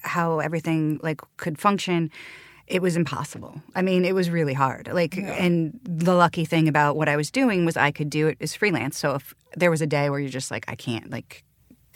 how 0.01 0.39
everything 0.39 0.99
like 1.03 1.21
could 1.38 1.60
function, 1.60 2.10
it 2.65 2.81
was 2.81 2.95
impossible. 2.95 3.62
I 3.75 3.81
mean, 3.81 4.05
it 4.05 4.15
was 4.15 4.29
really 4.29 4.53
hard. 4.53 4.89
Like, 4.91 5.17
and 5.17 5.79
the 5.84 6.15
lucky 6.15 6.45
thing 6.45 6.67
about 6.67 6.95
what 6.95 7.10
I 7.10 7.17
was 7.17 7.29
doing 7.29 7.65
was 7.65 7.77
I 7.77 7.91
could 7.91 8.10
do 8.10 8.27
it 8.27 8.38
as 8.41 8.55
freelance. 8.55 8.97
So 8.97 9.15
if 9.15 9.34
there 9.55 9.69
was 9.69 9.81
a 9.81 9.88
day 9.88 10.10
where 10.10 10.19
you're 10.19 10.29
just 10.29 10.49
like, 10.49 10.65
I 10.67 10.75
can't, 10.75 11.12
like, 11.12 11.43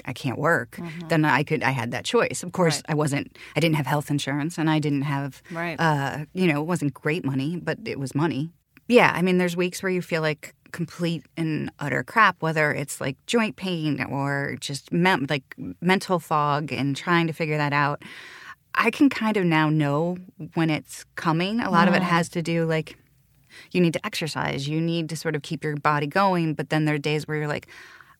I 0.04 0.14
can't 0.14 0.38
work, 0.38 0.78
then 1.08 1.26
I 1.26 1.44
could. 1.44 1.64
I 1.64 1.72
had 1.72 1.90
that 1.92 2.06
choice. 2.06 2.44
Of 2.44 2.52
course, 2.52 2.84
I 2.88 2.94
wasn't. 2.94 3.36
I 3.56 3.60
didn't 3.60 3.78
have 3.78 3.88
health 3.88 4.12
insurance, 4.12 4.60
and 4.60 4.70
I 4.70 4.78
didn't 4.78 5.02
have. 5.02 5.42
Right. 5.50 5.80
Uh, 5.80 6.26
you 6.34 6.46
know, 6.46 6.62
it 6.62 6.68
wasn't 6.68 6.94
great 6.94 7.26
money, 7.26 7.58
but 7.58 7.80
it 7.86 8.00
was 8.00 8.14
money. 8.14 8.52
Yeah, 8.88 9.12
I 9.16 9.22
mean, 9.22 9.38
there's 9.38 9.58
weeks 9.58 9.82
where 9.82 9.92
you 9.92 10.02
feel 10.02 10.22
like 10.22 10.54
complete 10.72 11.26
and 11.38 11.72
utter 11.80 12.04
crap, 12.04 12.36
whether 12.42 12.74
it's 12.74 13.00
like 13.00 13.16
joint 13.26 13.56
pain 13.56 14.04
or 14.04 14.58
just 14.60 14.92
like 14.92 15.56
mental 15.80 16.20
fog 16.20 16.72
and 16.72 16.96
trying 16.96 17.28
to 17.28 17.34
figure 17.34 17.58
that 17.58 17.74
out. 17.74 18.04
I 18.76 18.92
can 18.92 19.10
kind 19.10 19.38
of 19.38 19.46
now 19.46 19.70
know 19.70 20.18
when 20.54 20.70
it's 20.70 21.06
coming. 21.16 21.62
A 21.62 21.72
lot 21.72 21.88
of 21.88 21.94
it 21.94 22.02
mm-hmm. 22.02 22.10
has 22.10 22.28
to 22.30 22.42
do 22.42 22.66
like 22.66 22.98
you 23.72 23.80
need 23.80 23.94
to 23.94 24.06
exercise, 24.06 24.68
you 24.68 24.82
need 24.82 25.08
to 25.10 25.16
sort 25.16 25.34
of 25.34 25.44
keep 25.44 25.64
your 25.64 25.78
body 25.78 26.08
going, 26.08 26.54
but 26.54 26.70
then 26.70 26.84
there 26.84 26.96
are 26.96 27.00
days 27.00 27.26
where 27.26 27.38
you're 27.38 27.48
like 27.48 27.68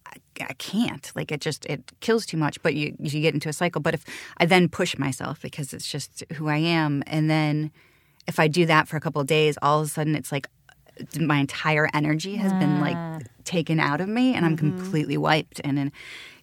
I, 0.08 0.46
I 0.50 0.54
can't. 0.54 1.12
Like 1.14 1.32
it 1.32 1.42
just 1.42 1.66
it 1.66 1.92
kills 2.00 2.26
too 2.26 2.38
much, 2.38 2.62
but 2.64 2.74
you 2.74 2.96
you 3.00 3.22
get 3.22 3.34
into 3.34 3.50
a 3.50 3.54
cycle. 3.54 3.82
But 3.82 3.96
if 3.96 4.06
I 4.38 4.46
then 4.46 4.70
push 4.70 4.98
myself 4.98 5.42
because 5.42 5.74
it's 5.74 5.92
just 5.92 6.24
who 6.36 6.48
I 6.48 6.58
am 6.58 7.04
and 7.06 7.30
then 7.30 7.72
if 8.28 8.40
I 8.40 8.48
do 8.48 8.66
that 8.66 8.88
for 8.88 8.98
a 8.98 9.02
couple 9.02 9.22
of 9.22 9.28
days, 9.28 9.58
all 9.62 9.82
of 9.82 9.88
a 9.88 9.90
sudden 9.90 10.16
it's 10.16 10.32
like 10.32 10.48
my 11.20 11.38
entire 11.38 11.90
energy 11.94 12.36
has 12.36 12.52
been 12.54 12.80
like 12.80 12.98
taken 13.46 13.80
out 13.80 14.02
of 14.02 14.10
me 14.10 14.34
and 14.34 14.46
I'm 14.46 14.58
completely 14.58 15.18
wiped. 15.18 15.62
And 15.64 15.78
then 15.78 15.92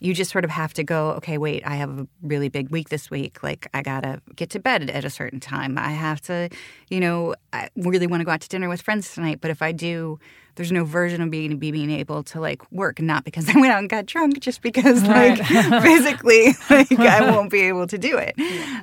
you 0.01 0.15
just 0.15 0.31
sort 0.31 0.45
of 0.45 0.51
have 0.51 0.73
to 0.75 0.85
go, 0.85 1.11
okay, 1.13 1.37
wait, 1.37 1.67
I 1.67 1.77
have 1.77 1.91
a 1.99 2.07
really 2.23 2.49
big 2.49 2.71
week 2.71 2.89
this 2.89 3.11
week. 3.11 3.43
Like, 3.43 3.69
I 3.75 3.83
gotta 3.83 4.21
get 4.35 4.51
to 4.51 4.61
bed 4.61 4.89
at 4.89 5.05
a 5.05 5.11
certain 5.11 5.41
time. 5.41 5.79
I 5.79 5.91
have 5.91 6.21
to, 6.23 6.49
you 6.89 7.01
know, 7.01 7.35
I 7.53 7.69
really 7.77 8.07
want 8.07 8.21
to 8.21 8.25
go 8.25 8.31
out 8.31 8.41
to 8.41 8.49
dinner 8.49 8.69
with 8.69 8.83
friends 8.83 9.13
tonight. 9.15 9.41
But 9.41 9.51
if 9.51 9.63
I 9.63 9.73
do, 9.73 10.19
there's 10.55 10.73
no 10.73 10.85
version 10.85 11.23
of 11.23 11.31
being, 11.31 11.59
being 11.59 11.91
able 11.91 12.23
to 12.25 12.41
like 12.41 12.71
work, 12.73 13.01
not 13.01 13.25
because 13.25 13.49
I 13.55 13.59
went 13.59 13.73
out 13.73 13.81
and 13.81 13.89
got 13.91 14.07
drunk, 14.07 14.41
just 14.41 14.63
because 14.63 15.03
like 15.03 15.39
physically, 15.83 16.55
like 16.71 16.93
I 16.93 17.31
won't 17.31 17.51
be 17.51 17.63
able 17.63 17.87
to 17.89 17.99
do 17.99 18.19
it. 18.19 18.35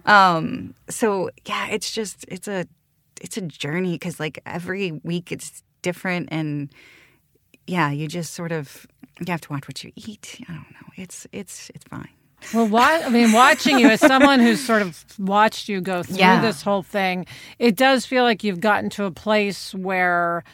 Um, 0.07 0.73
so 0.89 1.29
yeah, 1.45 1.67
it's 1.69 1.91
just, 1.91 2.25
it's 2.27 2.47
a, 2.47 2.65
it's 3.21 3.37
a 3.37 3.41
journey 3.41 3.93
because 3.93 4.19
like 4.19 4.41
every 4.45 4.91
week 5.03 5.31
it's 5.31 5.63
different 5.81 6.29
and 6.31 6.69
yeah 7.67 7.89
you 7.91 8.07
just 8.07 8.33
sort 8.33 8.51
of 8.51 8.85
you 9.19 9.25
have 9.29 9.41
to 9.41 9.49
watch 9.51 9.67
what 9.67 9.83
you 9.83 9.91
eat. 9.95 10.37
I 10.47 10.53
don't 10.53 10.71
know. 10.71 10.87
It's 10.95 11.27
it's 11.31 11.69
it's 11.75 11.83
fine. 11.85 12.07
Well, 12.53 12.67
why, 12.69 13.01
I 13.01 13.09
mean, 13.09 13.33
watching 13.33 13.79
you 13.79 13.89
as 13.89 13.99
someone 13.99 14.39
who's 14.39 14.65
sort 14.65 14.81
of 14.81 15.03
watched 15.19 15.67
you 15.67 15.81
go 15.81 16.03
through 16.03 16.15
Yeah. 16.15 16.41
this 16.41 16.61
whole 16.61 16.83
thing, 16.83 17.25
it 17.59 17.75
does 17.75 18.05
feel 18.05 18.23
like 18.23 18.45
you've 18.45 18.61
gotten 18.61 18.89
to 18.91 19.03
a 19.03 19.11
place 19.11 19.73
where 19.75 20.45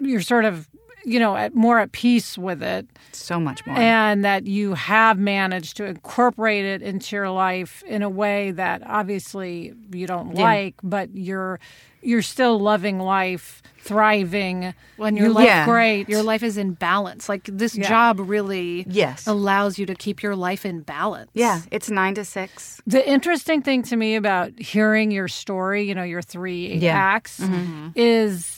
you're 0.00 0.20
sort 0.20 0.44
of, 0.44 0.68
you 1.08 1.18
know, 1.18 1.36
at, 1.36 1.54
more 1.54 1.78
at 1.78 1.92
peace 1.92 2.36
with 2.38 2.62
it, 2.62 2.86
so 3.12 3.40
much 3.40 3.66
more 3.66 3.76
and 3.78 4.24
that 4.24 4.46
you 4.46 4.74
have 4.74 5.18
managed 5.18 5.76
to 5.78 5.84
incorporate 5.84 6.64
it 6.64 6.82
into 6.82 7.16
your 7.16 7.30
life 7.30 7.82
in 7.86 8.02
a 8.02 8.08
way 8.10 8.50
that 8.52 8.82
obviously 8.86 9.72
you 9.92 10.06
don't 10.06 10.36
Yeah. 10.36 10.42
like, 10.44 10.74
but 10.82 11.08
you're 11.14 11.58
you're 12.00 12.22
still 12.22 12.60
loving 12.60 13.00
life, 13.00 13.60
thriving. 13.80 14.72
When 14.98 15.16
you 15.16 15.22
your 15.24 15.30
look 15.30 15.38
life, 15.40 15.46
Yeah. 15.46 15.64
great. 15.66 16.08
your 16.08 16.22
life 16.22 16.44
is 16.44 16.56
in 16.56 16.74
balance. 16.74 17.28
Like 17.28 17.42
this 17.52 17.74
Yeah. 17.76 17.88
job 17.88 18.20
really 18.20 18.84
Yes. 18.88 19.26
allows 19.26 19.78
you 19.80 19.86
to 19.86 19.96
keep 19.96 20.22
your 20.22 20.36
life 20.36 20.64
in 20.64 20.82
balance. 20.82 21.30
yeah 21.34 21.62
it's 21.72 21.90
nine 21.90 22.14
to 22.14 22.24
six 22.24 22.80
The 22.86 23.02
interesting 23.08 23.62
thing 23.62 23.82
to 23.90 23.96
me 23.96 24.14
about 24.14 24.52
hearing 24.60 25.10
your 25.10 25.26
story, 25.28 25.88
you 25.88 25.94
know, 25.94 26.04
your 26.04 26.22
three 26.22 26.76
Yeah. 26.76 26.96
acts, 26.96 27.40
is 27.96 28.57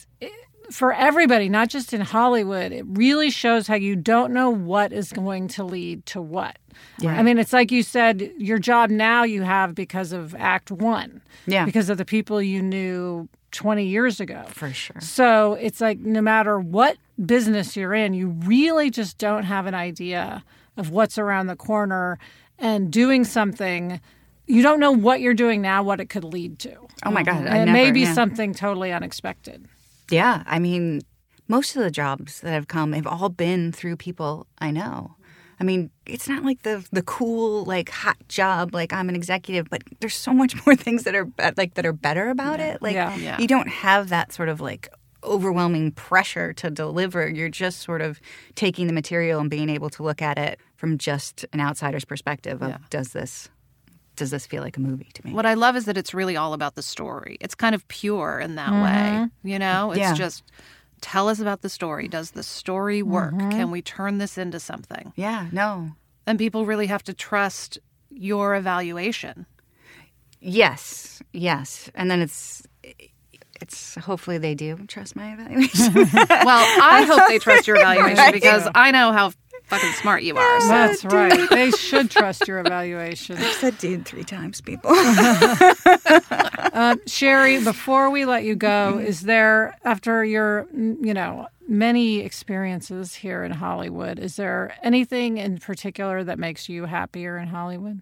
for 0.71 0.93
everybody, 0.93 1.49
not 1.49 1.69
just 1.69 1.93
in 1.93 2.01
Hollywood, 2.01 2.71
it 2.71 2.85
really 2.87 3.29
shows 3.29 3.67
how 3.67 3.75
you 3.75 3.95
don't 3.95 4.33
know 4.33 4.49
what 4.49 4.91
is 4.93 5.11
going 5.11 5.47
to 5.49 5.63
lead 5.63 6.05
to 6.07 6.21
what. 6.21 6.57
Yeah. 6.99 7.13
I 7.17 7.23
mean, 7.23 7.37
it's 7.37 7.53
like 7.53 7.71
you 7.71 7.83
said, 7.83 8.31
your 8.37 8.57
job 8.59 8.89
now 8.89 9.23
you 9.23 9.41
have 9.43 9.75
because 9.75 10.11
of 10.13 10.33
Act 10.35 10.71
One, 10.71 11.21
Yeah. 11.45 11.65
because 11.65 11.89
of 11.89 11.97
the 11.97 12.05
people 12.05 12.41
you 12.41 12.61
knew 12.61 13.27
20 13.51 13.85
years 13.85 14.19
ago. 14.21 14.43
for 14.47 14.71
sure 14.71 15.01
So 15.01 15.53
it's 15.55 15.81
like 15.81 15.99
no 15.99 16.21
matter 16.21 16.59
what 16.59 16.97
business 17.23 17.75
you're 17.75 17.93
in, 17.93 18.13
you 18.13 18.29
really 18.29 18.89
just 18.89 19.17
don't 19.17 19.43
have 19.43 19.65
an 19.67 19.75
idea 19.75 20.43
of 20.77 20.89
what's 20.89 21.17
around 21.17 21.47
the 21.47 21.57
corner 21.57 22.17
and 22.57 22.89
doing 22.91 23.25
something. 23.25 23.99
You 24.47 24.61
don't 24.63 24.79
know 24.79 24.91
what 24.93 25.19
you're 25.19 25.33
doing 25.33 25.61
now, 25.61 25.83
what 25.83 25.99
it 25.99 26.07
could 26.09 26.23
lead 26.23 26.59
to. 26.59 26.75
oh 27.05 27.11
my 27.11 27.23
god 27.23 27.35
I 27.35 27.39
and 27.39 27.47
it 27.47 27.51
never, 27.65 27.71
may 27.73 27.91
be 27.91 28.01
yeah. 28.01 28.13
something 28.13 28.53
totally 28.53 28.91
unexpected. 28.93 29.67
Yeah 30.11 30.43
i 30.45 30.59
mean 30.59 31.01
most 31.47 31.75
of 31.75 31.81
the 31.83 31.91
jobs 31.91 32.41
that 32.41 32.51
have 32.51 32.67
come 32.67 32.93
have 32.93 33.07
all 33.07 33.29
been 33.29 33.71
through 33.71 33.95
people 33.97 34.45
i 34.59 34.69
know 34.71 35.15
I 35.59 35.63
mean, 35.63 35.91
it's 36.07 36.27
not 36.27 36.43
like 36.43 36.63
the 36.63 36.83
the 36.91 37.03
cool 37.03 37.65
like 37.65 37.89
hot 37.89 38.17
job 38.27 38.73
like 38.73 38.91
I'm 38.91 39.09
an 39.09 39.15
executive, 39.15 39.69
but 39.69 39.83
there's 39.99 40.15
so 40.15 40.33
much 40.33 40.55
more 40.65 40.75
things 40.85 41.03
that 41.03 41.13
are 41.13 41.27
like 41.55 41.75
that 41.75 41.85
are 41.85 41.93
better 41.93 42.31
about 42.31 42.59
it. 42.59 42.81
Like 42.81 42.95
Yeah. 42.95 43.15
Yeah. 43.15 43.37
you 43.39 43.45
don't 43.47 43.67
have 43.69 44.09
that 44.09 44.33
sort 44.33 44.49
of 44.49 44.59
like 44.59 44.89
overwhelming 45.23 45.91
pressure 45.91 46.51
to 46.53 46.71
deliver. 46.71 47.29
You're 47.29 47.47
just 47.49 47.81
sort 47.81 48.01
of 48.01 48.19
taking 48.55 48.87
the 48.87 48.93
material 48.93 49.39
and 49.39 49.51
being 49.51 49.69
able 49.69 49.91
to 49.91 50.01
look 50.01 50.19
at 50.19 50.39
it 50.39 50.59
from 50.77 50.97
just 50.97 51.45
an 51.53 51.61
outsider's 51.61 52.05
perspective 52.05 52.63
of 52.63 52.69
Yeah. 52.69 52.77
does 52.89 53.09
this 53.13 53.47
does 54.21 54.29
this 54.31 54.45
feel 54.45 54.61
like 54.61 54.77
a 54.77 54.79
movie 54.79 55.09
to 55.15 55.25
me? 55.25 55.33
What 55.33 55.45
I 55.47 55.55
love 55.55 55.75
is 55.75 55.85
that 55.85 55.97
it's 55.97 56.13
really 56.13 56.37
all 56.37 56.53
about 56.53 56.75
the 56.75 56.83
story. 56.83 57.37
It's 57.41 57.55
kind 57.55 57.73
of 57.73 57.87
pure 57.87 58.39
in 58.39 58.53
that 58.55 58.71
way. 58.71 59.09
Mm-hmm. 59.17 59.47
You 59.47 59.57
know, 59.59 59.91
it's 59.91 59.99
Yeah. 59.99 60.13
just 60.13 60.43
tell 61.01 61.27
us 61.27 61.39
about 61.39 61.61
the 61.63 61.69
story. 61.69 62.07
Does 62.07 62.31
the 62.31 62.43
story 62.43 63.01
work? 63.01 63.33
Mm-hmm. 63.33 63.49
Can 63.49 63.71
we 63.71 63.81
turn 63.81 64.19
this 64.19 64.37
into 64.37 64.59
something? 64.59 65.11
Yeah, 65.15 65.47
no. 65.51 65.91
And 66.27 66.37
people 66.37 66.67
really 66.67 66.85
have 66.85 67.01
to 67.05 67.13
trust 67.15 67.79
your 68.11 68.53
evaluation. 68.55 69.47
Yes, 70.39 71.21
yes. 71.33 71.89
And 71.95 72.09
then 72.11 72.21
it's 72.21 72.63
it's 73.61 73.95
hopefully 73.95 74.37
they 74.39 74.55
do 74.55 74.75
trust 74.87 75.15
my 75.15 75.33
evaluation. 75.33 75.93
Well, 75.93 76.65
I 76.81 77.03
hope 77.07 77.27
they 77.27 77.37
trust 77.39 77.67
your 77.67 77.75
evaluation 77.81 78.31
because 78.31 78.67
I 78.73 78.91
know 78.91 79.11
how 79.11 79.31
fucking 79.71 79.93
smart 79.93 80.23
you 80.23 80.37
are. 80.37 80.61
So. 80.61 80.67
That's 80.67 81.05
right. 81.05 81.49
They 81.49 81.71
should 81.71 82.11
trust 82.11 82.47
your 82.47 82.59
evaluation. 82.59 83.37
I've 83.37 83.53
said 83.53 83.77
dude 83.77 84.05
three 84.05 84.23
times, 84.23 84.61
people. 84.61 84.91
Uh, 86.73 86.95
Sherry, 87.05 87.61
before 87.61 88.09
we 88.09 88.23
let 88.23 88.45
you 88.45 88.55
go, 88.55 88.97
is 88.97 89.21
there, 89.21 89.75
after 89.83 90.23
your, 90.23 90.67
mm, 90.73 90.95
you 91.05 91.13
know, 91.13 91.47
many 91.67 92.19
experiences 92.19 93.13
here 93.13 93.43
in 93.43 93.51
Hollywood, 93.51 94.17
is 94.17 94.37
there 94.37 94.73
anything 94.81 95.37
in 95.37 95.57
particular 95.57 96.23
that 96.23 96.39
makes 96.39 96.69
you 96.69 96.85
happier 96.85 97.37
in 97.37 97.49
Hollywood? 97.49 98.01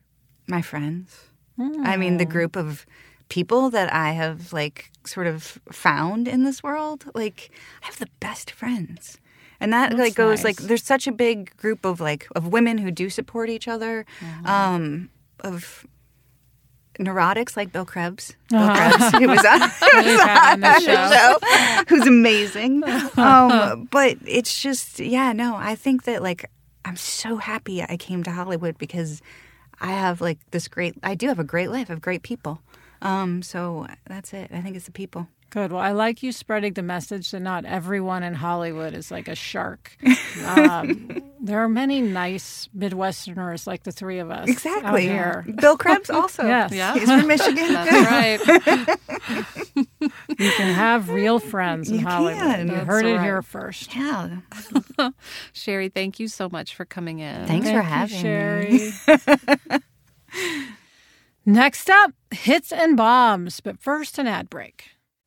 my 0.50 0.62
friends. 0.62 1.26
I 1.60 1.98
mean, 1.98 2.18
the 2.18 2.26
group 2.26 2.56
of 2.56 2.86
people 3.28 3.70
that 3.70 3.92
I 3.94 4.12
have 4.12 4.54
like 4.54 4.92
sort 5.06 5.28
of 5.28 5.60
found 5.72 6.28
in 6.28 6.44
this 6.44 6.64
world. 6.64 7.06
Like, 7.14 7.52
I 7.84 7.88
have 7.88 8.00
the 8.00 8.08
best 8.20 8.52
friends. 8.52 9.18
And 9.60 9.74
that 9.74 9.98
like 9.98 10.16
goes 10.16 10.44
like 10.44 10.58
there's 10.58 10.84
such 10.84 11.06
a 11.08 11.12
big 11.12 11.56
group 11.58 11.86
of 11.86 12.00
like 12.00 12.28
of 12.36 12.48
women 12.48 12.78
who 12.78 12.92
do 12.92 13.10
support 13.10 13.50
each 13.50 13.68
other, 13.68 14.06
um, 14.46 15.10
of 15.42 15.86
neurotics 17.00 17.56
like 17.58 17.72
Bill 17.72 17.86
Krebs. 17.86 18.36
Bill 18.50 18.68
Krebs, 18.68 19.12
who 19.12 19.28
was 19.28 19.46
on, 19.46 19.60
who 19.70 20.12
was 20.12 20.22
on 20.22 20.60
the 20.60 20.80
show, 20.80 21.86
who's 21.88 22.08
amazing. 22.08 22.84
Um, 23.18 23.88
but 23.92 24.18
it's 24.26 24.62
just 24.62 25.00
yeah, 25.00 25.34
no, 25.34 25.56
I 25.56 25.76
think 25.76 26.04
that 26.04 26.22
like 26.24 26.50
I'm 26.86 26.96
so 26.96 27.38
happy 27.38 27.84
I 27.84 27.98
came 27.98 28.24
to 28.24 28.32
Hollywood 28.32 28.78
because 28.78 29.22
I 29.82 29.92
have 29.92 30.22
like 30.22 30.40
this 30.52 30.68
great. 30.68 30.96
I 31.04 31.16
do 31.16 31.28
have 31.28 31.40
a 31.40 31.44
great 31.44 31.70
life. 31.70 31.90
of 31.90 32.02
great 32.02 32.24
people. 32.24 32.62
Um, 33.02 33.42
so 33.42 33.88
that's 34.08 34.34
it. 34.34 34.52
I 34.54 34.62
think 34.62 34.76
it's 34.76 34.86
the 34.86 34.92
people. 34.92 35.28
Good. 35.52 35.72
Well, 35.72 35.82
I 35.82 35.92
like 35.94 36.22
you 36.22 36.32
spreading 36.32 36.74
the 36.74 36.84
message 36.84 37.32
that 37.32 37.40
not 37.40 37.66
everyone 37.66 38.22
in 38.22 38.36
Hollywood 38.36 38.94
is 38.94 39.10
like 39.12 39.28
a 39.28 39.36
shark. 39.36 39.96
Um, 40.46 41.22
there 41.42 41.60
are 41.64 41.68
many 41.68 42.02
nice 42.02 42.70
Midwesterners 42.78 43.68
like 43.68 43.84
the 43.84 43.92
three 43.92 44.20
of 44.20 44.32
us 44.32 44.42
out 44.42 44.50
Exactly. 44.50 45.02
here. 45.02 45.44
Bill 45.60 45.76
Krebs 45.78 46.10
also. 46.10 46.44
Yes. 46.48 46.72
Yeah. 46.72 46.94
He's 46.94 47.10
from 47.10 47.28
Michigan. 47.28 47.74
That's 47.74 48.48
right. 48.48 48.98
You 50.08 50.52
can 50.52 50.74
have 50.74 51.10
real 51.10 51.40
friends 51.40 51.90
in 51.90 52.00
You 52.00 52.06
Hollywood. 52.08 52.42
can. 52.42 52.68
You 52.68 52.74
That's 52.76 52.88
heard 52.88 53.06
it 53.06 53.20
here 53.22 53.42
first. 53.42 53.94
Yeah. 53.96 54.38
Sherry, 55.54 55.90
thank 55.90 56.20
you 56.20 56.28
so 56.30 56.48
much 56.50 56.74
for 56.76 56.86
coming 56.86 57.20
in. 57.20 57.46
Thanks 57.46 57.68
Thank 57.68 57.78
for 57.78 57.82
you, 57.82 57.82
having 57.82 58.16
me. 58.16 58.92
Sherry. 59.02 59.82
Next 61.46 61.90
up, 61.90 62.12
hits 62.32 62.72
and 62.72 62.96
bombs. 62.96 63.60
But 63.60 63.80
first, 63.80 64.18
an 64.20 64.28
ad 64.28 64.50
break. 64.50 64.86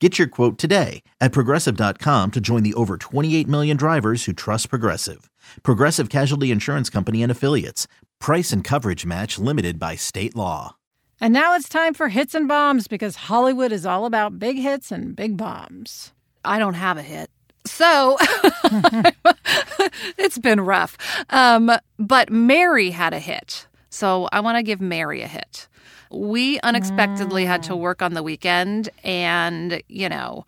Get 0.00 0.18
your 0.18 0.26
quote 0.28 0.58
today 0.58 1.02
at 1.20 1.30
progressive.com 1.32 2.32
to 2.32 2.40
join 2.40 2.64
the 2.64 2.74
over 2.74 2.96
28 2.96 3.46
million 3.46 3.76
drivers 3.76 4.24
who 4.24 4.32
trust 4.32 4.68
Progressive. 4.68 5.30
Progressive 5.62 6.10
Casualty 6.10 6.50
Insurance 6.50 6.90
Company 6.90 7.22
and 7.22 7.30
Affiliates. 7.30 7.86
Price 8.20 8.50
and 8.50 8.64
coverage 8.64 9.06
match 9.06 9.38
limited 9.38 9.78
by 9.78 9.94
state 9.94 10.34
law. 10.34 10.74
And 11.20 11.32
now 11.32 11.54
it's 11.54 11.68
time 11.68 11.94
for 11.94 12.08
hits 12.08 12.34
and 12.34 12.48
bombs 12.48 12.88
because 12.88 13.14
Hollywood 13.14 13.70
is 13.70 13.86
all 13.86 14.04
about 14.04 14.40
big 14.40 14.56
hits 14.56 14.90
and 14.90 15.14
big 15.14 15.36
bombs. 15.36 16.12
I 16.44 16.58
don't 16.58 16.74
have 16.74 16.98
a 16.98 17.02
hit. 17.02 17.30
So 17.64 18.18
it's 20.18 20.38
been 20.38 20.60
rough. 20.60 20.98
Um, 21.30 21.70
but 21.98 22.30
Mary 22.30 22.90
had 22.90 23.14
a 23.14 23.20
hit. 23.20 23.68
So 23.94 24.28
I 24.32 24.40
want 24.40 24.58
to 24.58 24.64
give 24.64 24.80
Mary 24.80 25.22
a 25.22 25.28
hit. 25.28 25.68
We 26.10 26.58
unexpectedly 26.60 27.44
had 27.44 27.62
to 27.64 27.74
mm. 27.74 27.78
work 27.78 28.02
on 28.02 28.12
the 28.14 28.24
weekend, 28.24 28.88
and, 29.04 29.80
you 29.88 30.08
know, 30.08 30.46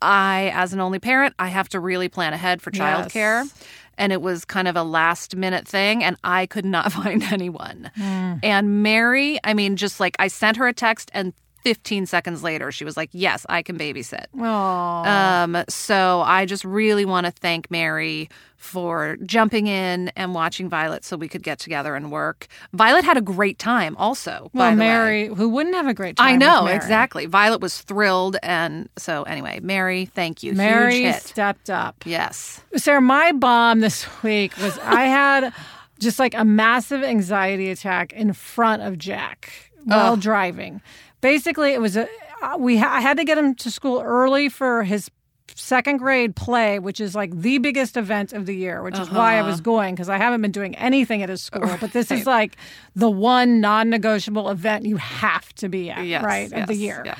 I, 0.00 0.52
as 0.54 0.72
an 0.72 0.78
only 0.78 1.00
parent, 1.00 1.34
I 1.40 1.48
have 1.48 1.68
to 1.70 1.80
really 1.80 2.08
plan 2.08 2.32
ahead 2.34 2.62
for 2.62 2.70
childcare. 2.70 3.42
Yes. 3.42 3.64
And 3.98 4.12
it 4.12 4.22
was 4.22 4.44
kind 4.44 4.68
of 4.68 4.76
a 4.76 4.84
last 4.84 5.34
minute 5.34 5.66
thing, 5.66 6.04
and 6.04 6.16
I 6.22 6.46
could 6.46 6.64
not 6.64 6.92
find 7.02 7.20
anyone. 7.24 7.90
Hmm. 7.96 8.34
And 8.44 8.80
Mary, 8.84 9.40
I 9.42 9.54
mean, 9.54 9.74
just 9.74 9.98
like 9.98 10.14
I 10.20 10.28
sent 10.28 10.56
her 10.56 10.68
a 10.68 10.72
text, 10.72 11.10
and 11.12 11.32
15 11.68 12.06
seconds 12.06 12.42
later, 12.42 12.72
she 12.72 12.82
was 12.86 12.96
like, 12.96 13.10
Yes, 13.12 13.44
I 13.50 13.60
can 13.62 13.76
babysit. 13.76 14.24
Oh, 14.38 14.42
Um, 14.42 15.64
so 15.68 16.22
I 16.24 16.46
just 16.46 16.64
really 16.64 17.04
want 17.04 17.26
to 17.26 17.30
thank 17.30 17.70
Mary 17.70 18.30
for 18.56 19.18
jumping 19.22 19.66
in 19.66 20.08
and 20.16 20.34
watching 20.34 20.70
Violet 20.70 21.04
so 21.04 21.14
we 21.18 21.28
could 21.28 21.42
get 21.42 21.58
together 21.58 21.94
and 21.94 22.10
work. 22.10 22.46
Violet 22.72 23.04
had 23.04 23.18
a 23.18 23.20
great 23.20 23.58
time 23.58 23.98
also. 23.98 24.50
by 24.54 24.60
well, 24.60 24.70
the 24.70 24.80
way. 24.80 24.86
Mary, 24.86 25.26
who 25.26 25.50
wouldn't 25.50 25.74
have 25.74 25.86
a 25.86 25.92
great 25.92 26.16
time? 26.16 26.26
I 26.26 26.36
know, 26.36 26.64
Mary? 26.64 26.74
exactly. 26.76 27.26
Violet 27.26 27.60
was 27.60 27.82
thrilled. 27.82 28.38
And 28.42 28.88
so, 28.96 29.24
anyway, 29.24 29.60
Mary, 29.62 30.06
thank 30.06 30.42
you. 30.42 30.54
Mary 30.54 31.12
stepped 31.12 31.68
up. 31.68 31.96
Yes. 32.06 32.62
Sarah, 32.76 33.02
my 33.02 33.32
bomb 33.32 33.80
this 33.80 34.06
week 34.22 34.56
was 34.56 34.78
I 34.78 35.02
had 35.02 35.52
just 35.98 36.18
like 36.18 36.32
a 36.34 36.46
massive 36.46 37.02
anxiety 37.02 37.70
attack 37.70 38.14
in 38.14 38.32
front 38.32 38.80
of 38.82 38.96
Jack 38.96 39.68
while 39.84 40.16
driving. 40.16 40.80
Basically, 41.20 41.72
it 41.72 41.80
was 41.80 41.96
a 41.96 42.08
uh, 42.42 42.56
we 42.58 42.76
ha- 42.78 42.92
I 42.94 43.00
had 43.00 43.16
to 43.16 43.24
get 43.24 43.36
him 43.38 43.54
to 43.56 43.70
school 43.70 44.00
early 44.00 44.48
for 44.48 44.84
his 44.84 45.10
second 45.54 45.96
grade 45.96 46.36
play, 46.36 46.78
which 46.78 47.00
is 47.00 47.14
like 47.16 47.34
the 47.34 47.58
biggest 47.58 47.96
event 47.96 48.32
of 48.32 48.46
the 48.46 48.54
year, 48.54 48.82
which 48.82 48.98
is 48.98 49.10
why 49.10 49.34
I 49.34 49.40
Uh-huh. 49.40 49.50
was 49.50 49.60
going 49.60 49.94
because 49.96 50.08
I 50.08 50.16
haven't 50.18 50.42
been 50.42 50.52
doing 50.52 50.76
anything 50.76 51.22
at 51.22 51.28
his 51.28 51.42
school. 51.42 51.68
But 51.80 51.92
this 51.92 52.10
is 52.12 52.26
like 52.26 52.56
the 52.94 53.10
one 53.10 53.60
non-negotiable 53.60 54.50
event 54.50 54.84
you 54.86 54.98
have 54.98 55.52
to 55.54 55.68
be 55.68 55.90
at, 55.90 56.06
Yes. 56.06 56.22
right, 56.22 56.52
of 56.52 56.68
the 56.68 56.74
year. 56.74 57.02
Yes. 57.04 57.18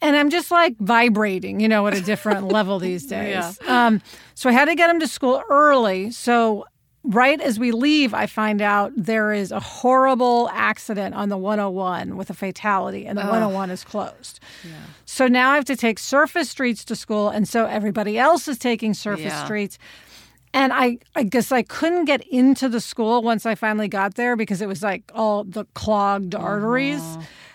And 0.00 0.16
I'm 0.16 0.30
just 0.30 0.50
like 0.50 0.76
vibrating, 0.78 1.60
you 1.60 1.68
know, 1.68 1.86
at 1.86 1.94
a 1.96 2.00
different 2.00 2.48
level 2.48 2.78
these 2.80 3.06
days. 3.06 3.60
Um, 3.68 4.00
so 4.34 4.48
I 4.48 4.52
had 4.52 4.64
to 4.66 4.74
get 4.74 4.90
him 4.90 4.98
to 5.00 5.06
school 5.08 5.42
early. 5.50 6.10
So 6.10 6.64
right 7.04 7.40
as 7.40 7.58
we 7.58 7.70
leave, 7.72 8.12
I 8.14 8.26
find 8.26 8.60
out 8.60 8.92
there 8.96 9.32
is 9.32 9.52
a 9.52 9.60
horrible 9.60 10.48
accident 10.52 11.14
on 11.14 11.28
the 11.28 11.36
101 11.36 12.16
with 12.16 12.30
a 12.30 12.34
fatality, 12.34 13.06
and 13.06 13.16
the 13.18 13.22
101 13.22 13.70
is 13.70 13.84
closed. 13.84 14.40
So 15.06 15.26
now 15.26 15.52
I 15.52 15.54
have 15.54 15.64
to 15.66 15.76
take 15.76 15.98
surface 15.98 16.50
streets 16.50 16.84
to 16.86 16.96
school, 16.96 17.28
and 17.28 17.48
so 17.48 17.66
everybody 17.66 18.18
else 18.18 18.46
is 18.48 18.58
taking 18.58 18.94
surface 18.94 19.24
Yeah. 19.26 19.44
streets. 19.44 19.78
And 20.54 20.72
I, 20.72 20.98
I 21.14 21.22
guess 21.24 21.52
I 21.52 21.62
couldn't 21.62 22.06
get 22.06 22.22
into 22.28 22.68
the 22.68 22.80
school 22.80 23.22
once 23.22 23.46
I 23.46 23.54
finally 23.54 23.88
got 23.88 24.14
there 24.14 24.36
because 24.36 24.62
it 24.62 24.68
was 24.68 24.82
like 24.82 25.10
all 25.14 25.44
the 25.44 25.64
clogged 25.74 26.34
uh-huh. 26.34 26.44
arteries. 26.44 27.02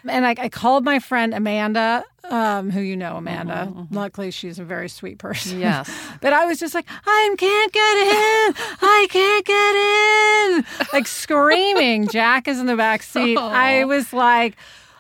And 0.08 0.26
I, 0.26 0.36
I 0.38 0.50
called 0.50 0.84
my 0.84 1.00
friend 1.00 1.34
Amanda, 1.34 2.04
um, 2.26 2.70
who 2.72 2.82
you 2.82 2.98
know, 2.98 3.18
Amanda. 3.18 3.54
Uh-huh, 3.54 3.72
uh-huh. 3.72 3.86
Luckily, 3.92 4.32
she's 4.32 4.60
a 4.60 4.64
very 4.64 4.90
sweet 4.90 5.18
person. 5.18 5.60
Yes. 5.60 5.90
but 6.22 6.34
I 6.34 6.46
was 6.46 6.60
just 6.60 6.74
like, 6.76 6.86
I 7.06 7.36
can't 7.38 7.72
get 7.72 7.98
in. 7.98 8.78
I 8.82 9.08
can't 9.10 9.46
get 9.46 10.86
in. 10.86 10.88
Like 10.94 11.08
screaming. 11.08 12.08
Jack 12.12 12.48
is 12.48 12.60
in 12.60 12.66
the 12.66 12.76
back 12.76 13.02
seat. 13.02 13.38
I 13.38 13.82
oh. 13.82 13.88
was 13.88 14.14
like, 14.14 14.56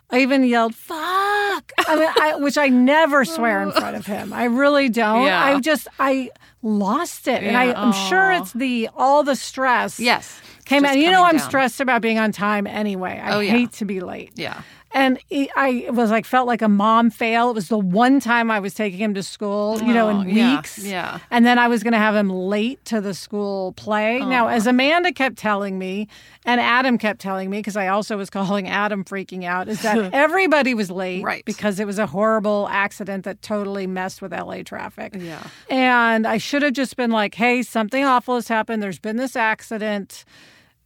I 0.09 0.19
even 0.19 0.43
yelled, 0.43 0.75
fuck. 0.75 1.71
I 1.87 1.95
mean, 1.95 2.09
I, 2.21 2.35
which 2.35 2.57
I 2.57 2.67
never 2.67 3.25
swear 3.25 3.63
in 3.63 3.71
front 3.71 3.97
of 3.97 4.05
him. 4.05 4.31
I 4.31 4.45
really 4.45 4.89
don't. 4.89 5.23
Yeah. 5.23 5.43
I 5.43 5.59
just, 5.59 5.87
I 5.99 6.29
lost 6.63 7.27
it. 7.27 7.43
And 7.43 7.55
I, 7.55 7.73
I'm 7.73 7.93
sure 7.93 8.31
it's 8.31 8.53
the, 8.53 8.89
all 8.95 9.23
the 9.23 9.35
stress. 9.35 9.99
Yes. 9.99 10.41
Came 10.65 10.85
out. 10.85 10.97
You 10.97 11.11
know, 11.11 11.23
I'm 11.23 11.37
down. 11.37 11.47
stressed 11.47 11.79
about 11.81 12.01
being 12.01 12.17
on 12.17 12.31
time 12.31 12.65
anyway. 12.65 13.19
I 13.21 13.33
Oh, 13.35 13.39
yeah. 13.41 13.51
hate 13.51 13.73
to 13.73 13.85
be 13.85 13.99
late. 13.99 14.31
Yeah. 14.35 14.61
And 14.95 15.17
it, 15.31 15.49
I 15.55 15.87
was 15.89 16.11
like, 16.11 16.23
felt 16.25 16.45
like 16.47 16.61
a 16.61 16.69
mom 16.69 17.09
fail. 17.09 17.49
It 17.49 17.53
was 17.55 17.67
the 17.67 17.79
one 17.79 18.19
time 18.19 18.51
I 18.51 18.59
was 18.59 18.75
taking 18.75 18.99
him 18.99 19.15
to 19.15 19.23
school, 19.23 19.81
you 19.81 19.91
know, 19.93 20.07
Oh, 20.09 20.21
in 20.21 20.29
yeah, 20.29 20.57
weeks. 20.57 20.77
yeah. 20.77 21.19
And 21.31 21.45
then 21.45 21.57
I 21.57 21.67
was 21.67 21.81
going 21.81 21.93
to 21.93 21.97
have 21.97 22.15
him 22.15 22.29
late 22.29 22.83
to 22.85 23.01
the 23.01 23.15
school 23.15 23.73
play. 23.73 24.19
Oh. 24.21 24.29
Now, 24.29 24.47
as 24.49 24.67
Amanda 24.67 25.11
kept 25.11 25.37
telling 25.37 25.79
me, 25.79 26.07
and 26.45 26.61
Adam 26.61 26.99
kept 26.99 27.19
telling 27.19 27.49
me, 27.49 27.57
because 27.57 27.75
I 27.75 27.87
also 27.87 28.17
was 28.17 28.29
calling 28.39 28.67
Adam 28.67 29.03
freaking 29.03 29.45
out, 29.45 29.67
is 29.67 29.81
that 29.81 29.97
everybody 30.13 30.75
was 30.75 30.91
late 30.91 31.23
Right. 31.23 31.43
because 31.43 31.79
it 31.79 31.87
was 31.87 31.97
a 31.97 32.05
horrible 32.05 32.67
accident 32.69 33.23
that 33.25 33.41
totally 33.41 33.87
messed 33.87 34.21
with 34.21 34.31
LA 34.31 34.61
traffic. 34.61 35.15
Yeah. 35.17 35.41
And 35.71 36.27
I 36.27 36.37
should 36.37 36.61
have 36.61 36.73
just 36.73 36.95
been 36.97 37.09
like, 37.09 37.33
hey, 37.33 37.63
something 37.63 38.03
awful 38.05 38.35
has 38.35 38.47
happened. 38.47 38.83
There's 38.83 38.99
been 38.99 39.17
this 39.17 39.35
accident. 39.35 40.23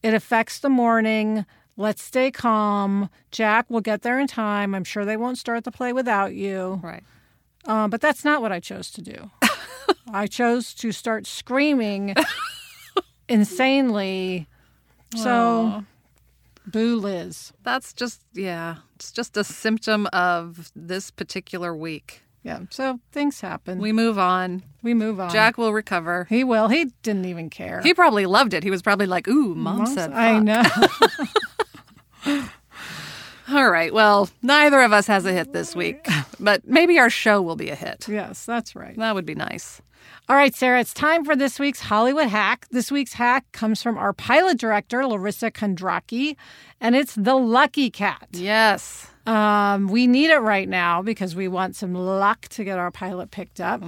It 0.01 0.13
affects 0.13 0.59
the 0.59 0.69
morning. 0.69 1.45
Let's 1.79 2.01
stay 2.01 2.31
calm. 2.31 3.09
Jack 3.31 3.69
will 3.69 3.81
get 3.81 4.01
there 4.01 4.19
in 4.19 4.25
time. 4.27 4.73
I'm 4.73 4.83
sure 4.83 5.05
they 5.05 5.15
won't 5.17 5.37
start 5.37 5.63
the 5.63 5.71
play 5.71 5.93
without 5.93 6.33
you. 6.33 6.79
Right. 6.83 7.03
Um, 7.65 7.89
but 7.91 8.01
that's 8.01 8.25
not 8.25 8.41
what 8.41 8.51
I 8.51 8.59
chose 8.59 8.89
to 8.91 9.01
do. 9.01 9.29
I 10.11 10.25
chose 10.25 10.73
to 10.75 10.91
start 10.91 11.27
screaming 11.27 12.15
insanely. 13.29 14.47
So, 15.15 15.83
boo 16.65 16.95
Liz. 16.97 17.53
That's 17.63 17.93
just, 17.93 18.21
yeah, 18.33 18.77
it's 18.95 19.11
just 19.11 19.37
a 19.37 19.43
symptom 19.43 20.07
of 20.13 20.71
this 20.75 21.11
particular 21.11 21.75
week. 21.75 22.23
Yeah. 22.43 22.59
So 22.69 22.99
things 23.11 23.41
happen. 23.41 23.77
We, 23.79 23.89
We 23.89 23.93
move 23.93 24.17
on. 24.17 24.63
we 24.81 24.93
move 24.93 25.19
on. 25.19 25.29
Jack 25.29 25.57
will 25.57 25.73
recover. 25.73 26.25
He 26.29 26.43
will. 26.45 26.69
He 26.69 26.85
didn't 27.03 27.25
even 27.25 27.49
care. 27.49 27.81
He 27.81 27.93
probably 27.93 28.25
loved 28.25 28.53
it. 28.53 28.63
He 28.63 28.71
was 28.71 28.81
probably 28.81 29.05
like, 29.05 29.27
ooh, 29.27 29.53
mom 29.53 29.85
said 29.85 30.13
I 30.13 30.39
know. 30.39 30.63
All 33.49 33.69
right. 33.69 33.93
Well, 33.93 34.29
neither 34.41 34.81
of 34.81 34.91
us 34.91 35.07
has 35.07 35.25
a 35.25 35.31
hit 35.31 35.53
this 35.53 35.75
week, 35.75 36.05
but 36.39 36.67
maybe 36.67 36.99
our 36.99 37.09
show 37.09 37.41
will 37.41 37.55
be 37.55 37.69
a 37.69 37.75
hit. 37.75 38.07
yes, 38.07 38.45
that's 38.45 38.75
right. 38.75 38.97
That 38.97 39.15
would 39.15 39.25
be 39.25 39.35
nice. 39.35 39.81
All 40.29 40.35
right, 40.35 40.53
Sarah, 40.53 40.81
it's 40.81 40.93
time 40.93 41.23
for 41.23 41.35
this 41.37 41.57
week's 41.57 41.79
Hollywood 41.79 42.27
hack. 42.27 42.67
This 42.71 42.91
week's 42.91 43.13
hack 43.13 43.45
comes 43.53 43.81
from 43.81 43.97
our 43.97 44.11
pilot 44.11 44.57
director, 44.57 44.99
Larysa 44.99 45.51
Kondracki, 45.51 46.35
and 46.81 46.95
it's 46.95 47.15
the 47.15 47.35
Lucky 47.35 47.89
Cat. 47.89 48.27
Yes. 48.33 49.07
Um, 49.25 49.87
we 49.87 50.05
need 50.07 50.29
it 50.29 50.39
right 50.39 50.67
now 50.67 51.01
because 51.01 51.35
we 51.35 51.47
want 51.47 51.77
some 51.77 51.93
luck 51.93 52.47
to 52.49 52.65
get 52.65 52.77
our 52.77 52.91
pilot 52.91 53.31
picked 53.31 53.61
up. 53.61 53.81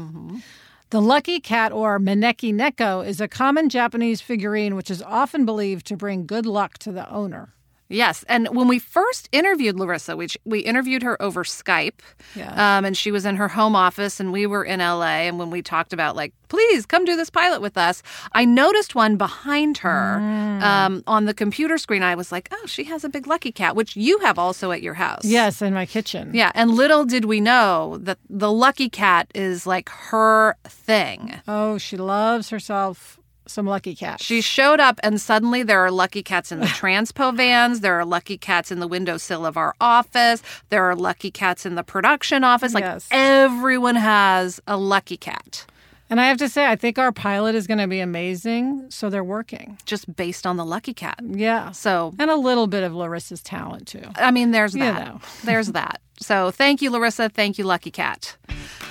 The 0.91 1.01
Lucky 1.01 1.39
Cat, 1.39 1.71
or 1.71 1.99
Maneki 1.99 2.53
Neko, 2.53 3.05
is 3.05 3.19
a 3.21 3.27
common 3.27 3.67
Japanese 3.69 4.21
figurine 4.21 4.75
which 4.75 4.89
is 4.89 5.01
often 5.01 5.45
believed 5.45 5.85
to 5.87 5.97
bring 5.97 6.25
good 6.25 6.45
luck 6.45 6.77
to 6.79 6.91
the 6.91 7.09
owner. 7.09 7.53
Yes, 7.89 8.23
and 8.29 8.47
when 8.55 8.67
we 8.67 8.77
first 8.77 9.27
interviewed 9.31 9.75
Larysa, 9.75 10.15
which 10.15 10.37
we 10.45 10.59
interviewed 10.59 11.01
her 11.01 11.19
over 11.21 11.43
Skype, 11.43 11.99
Yeah. 12.35 12.77
um, 12.77 12.85
and 12.85 12.95
she 12.95 13.09
was 13.11 13.25
in 13.25 13.35
her 13.37 13.47
home 13.47 13.75
office, 13.75 14.19
and 14.19 14.31
we 14.31 14.45
were 14.45 14.63
in 14.63 14.79
LA. 14.79 15.25
And 15.27 15.39
when 15.39 15.49
we 15.49 15.63
talked 15.63 15.91
about 15.91 16.15
like, 16.15 16.31
please 16.49 16.85
come 16.85 17.03
do 17.03 17.15
this 17.15 17.29
pilot 17.31 17.61
with 17.61 17.77
us, 17.77 18.03
I 18.33 18.45
noticed 18.45 18.93
one 18.95 19.17
behind 19.17 19.79
her 19.79 20.19
um, 20.61 21.03
on 21.07 21.25
the 21.25 21.33
computer 21.33 21.77
screen. 21.79 22.03
I 22.03 22.13
was 22.15 22.31
like, 22.31 22.47
oh, 22.51 22.65
she 22.67 22.83
has 22.85 23.03
a 23.03 23.09
big 23.09 23.25
lucky 23.27 23.51
cat, 23.51 23.75
which 23.75 23.95
you 23.95 24.19
have 24.19 24.37
also 24.37 24.71
at 24.71 24.81
your 24.83 24.93
house. 24.95 25.25
Yes, 25.25 25.61
in 25.61 25.73
my 25.73 25.85
kitchen. 25.87 26.31
Yeah, 26.33 26.51
and 26.55 26.71
little 26.71 27.05
did 27.05 27.25
we 27.25 27.39
know 27.41 27.97
that 28.01 28.19
the 28.29 28.51
lucky 28.51 28.89
cat 28.89 29.29
is 29.33 29.65
like 29.65 29.89
her 29.89 30.55
thing. 30.67 31.39
Oh, 31.47 31.77
she 31.79 31.97
loves 31.97 32.49
herself 32.49 33.18
some 33.49 33.65
Lucky 33.65 33.95
cats. 33.95 34.23
She 34.23 34.41
showed 34.41 34.79
up, 34.79 34.99
and 35.03 35.19
suddenly 35.21 35.63
there 35.63 35.79
are 35.79 35.91
lucky 35.91 36.23
cats 36.23 36.51
in 36.51 36.59
the 36.59 36.65
transpo 36.79 37.35
vans. 37.35 37.81
There 37.81 37.95
are 37.99 38.05
lucky 38.05 38.37
cats 38.37 38.71
in 38.71 38.79
the 38.79 38.87
windowsill 38.87 39.45
of 39.45 39.57
our 39.57 39.73
office. 39.81 40.41
There 40.69 40.83
are 40.85 40.95
lucky 40.95 41.31
cats 41.31 41.65
in 41.65 41.75
the 41.75 41.83
production 41.83 42.43
office. 42.43 42.73
Like 42.73 42.83
Yes. 42.83 43.07
everyone 43.11 43.95
has 43.95 44.59
a 44.67 44.77
lucky 44.77 45.17
cat, 45.17 45.65
And 46.09 46.19
I 46.19 46.25
have 46.27 46.37
to 46.37 46.49
say, 46.49 46.65
I 46.65 46.75
think 46.75 46.97
our 46.97 47.11
pilot 47.11 47.53
is 47.53 47.67
going 47.67 47.77
to 47.77 47.87
be 47.87 47.99
amazing. 47.99 48.85
So 48.89 49.09
they're 49.11 49.23
working. 49.23 49.77
just 49.85 50.13
based 50.15 50.47
on 50.47 50.57
the 50.57 50.65
lucky 50.65 50.93
cat. 50.93 51.19
Yeah. 51.23 51.69
So, 51.71 52.13
And 52.17 52.31
a 52.31 52.35
little 52.35 52.65
bit 52.67 52.83
of 52.83 52.93
Larysa's 52.93 53.43
talent, 53.43 53.87
too. 53.87 54.01
I 54.15 54.31
mean, 54.31 54.49
there's 54.51 54.73
You 54.73 54.81
that. 54.85 55.05
know. 55.05 55.21
There's 55.43 55.67
that. 55.73 56.01
So, 56.19 56.49
thank 56.51 56.81
you, 56.81 56.89
Larysa. 56.91 57.31
Thank 57.31 57.57
you, 57.59 57.63
Lucky 57.63 57.91
Cat. 57.91 58.35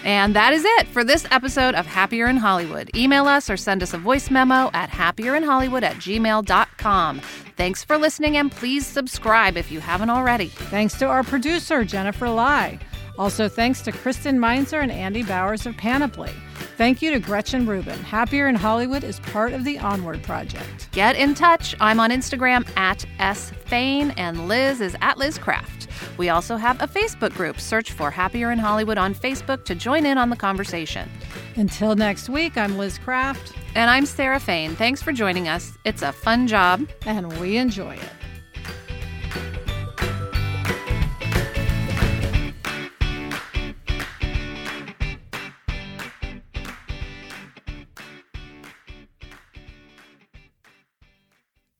And 0.09 0.35
that 0.37 0.55
is 0.55 0.65
it 0.65 0.89
for 0.89 1.05
this 1.05 1.27
episode 1.31 1.75
of 1.75 1.85
Happier 1.85 2.29
in 2.29 2.39
Hollywood. 2.39 2.91
Email 2.97 3.27
us 3.27 3.51
or 3.51 3.59
send 3.59 3.83
us 3.83 3.93
a 3.93 3.99
voice 3.99 4.31
memo 4.31 4.71
at 4.73 4.89
happierinhollywood 4.89 5.83
at 5.83 5.97
gmail.com. 5.97 7.21
Thanks 7.59 7.85
for 7.85 7.99
listening, 7.99 8.39
and 8.39 8.51
please 8.51 8.87
subscribe 8.87 9.59
if 9.59 9.71
you 9.71 9.81
haven't 9.81 10.09
already. 10.09 10.47
Thanks 10.47 10.99
to 11.01 11.05
our 11.05 11.23
producer, 11.23 11.85
Jennifer 11.85 12.31
Lai. 12.31 12.79
Also, 13.19 13.51
thanks 13.51 13.83
to 13.83 13.93
Kristen 13.93 14.41
Meinzer 14.41 14.81
and 14.81 14.91
Andy 14.91 15.25
Bowers 15.25 15.67
of 15.67 15.77
Panoply. 15.77 16.33
Thank 16.79 17.03
you 17.03 17.11
to 17.11 17.19
Gretchen 17.19 17.67
Rubin. 17.67 17.99
Happier 18.05 18.47
in 18.47 18.55
Hollywood 18.55 19.03
is 19.03 19.19
part 19.19 19.53
of 19.53 19.65
the 19.65 19.81
Onward 19.81 20.23
Project. 20.23 20.89
Get 20.93 21.17
in 21.17 21.35
touch. 21.35 21.75
I'm 21.81 21.99
on 21.99 22.11
Instagram 22.11 22.71
at 22.77 23.05
sfain, 23.37 24.13
and 24.13 24.47
Liz 24.47 24.81
is 24.81 24.97
at 25.01 25.19
Liz 25.19 25.39
Craft. 25.39 25.89
We 26.19 26.29
also 26.29 26.57
have 26.57 26.81
a 26.81 26.87
Facebook 26.87 27.35
group. 27.35 27.59
Search 27.59 27.91
for 27.91 28.13
Happier 28.13 28.53
in 28.53 28.61
Hollywood 28.61 28.97
on 28.97 29.13
Facebook 29.13 29.65
to 29.65 29.75
join 29.75 30.07
in 30.07 30.19
on 30.19 30.31
the 30.31 30.37
conversation. 30.37 31.11
Until 31.57 31.97
next 31.97 32.29
week, 32.29 32.57
I'm 32.57 32.79
Liz 32.79 32.97
Craft. 32.97 33.55
And 33.75 33.91
I'm 33.91 34.07
Sarah 34.07 34.39
Fain. 34.39 34.77
Thanks 34.77 35.03
for 35.03 35.11
joining 35.11 35.49
us. 35.49 35.77
It's 35.85 36.03
a 36.03 36.13
fun 36.13 36.47
job. 36.47 36.89
And 37.07 37.41
we 37.41 37.57
enjoy 37.57 37.97
it. 37.97 38.18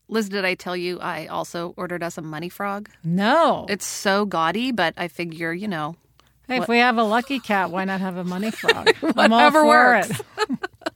Liz, 0.09 0.29
did 0.29 0.45
I 0.45 0.55
tell 0.55 0.77
you 0.77 0.99
I 1.01 1.27
also 1.27 1.75
ordered 1.77 2.03
us 2.03 2.17
a 2.17 2.23
money 2.23 2.49
frog? 2.49 2.89
No. 3.05 3.67
It's 3.69 3.85
so 3.85 4.25
gaudy, 4.25 4.73
but 4.73 4.95
I 4.97 5.09
figure, 5.09 5.53
you 5.53 5.69
know. 5.69 5.97
Hey, 6.47 6.59
if 6.59 6.69
we 6.69 6.79
have 6.79 6.97
a 6.97 7.03
lucky 7.03 7.41
cat, 7.41 7.71
why 7.71 7.85
not 7.85 8.01
have 8.01 8.17
a 8.17 8.25
money 8.25 8.51
frog? 8.51 8.89
Whatever 9.01 9.67
works. 9.67 10.11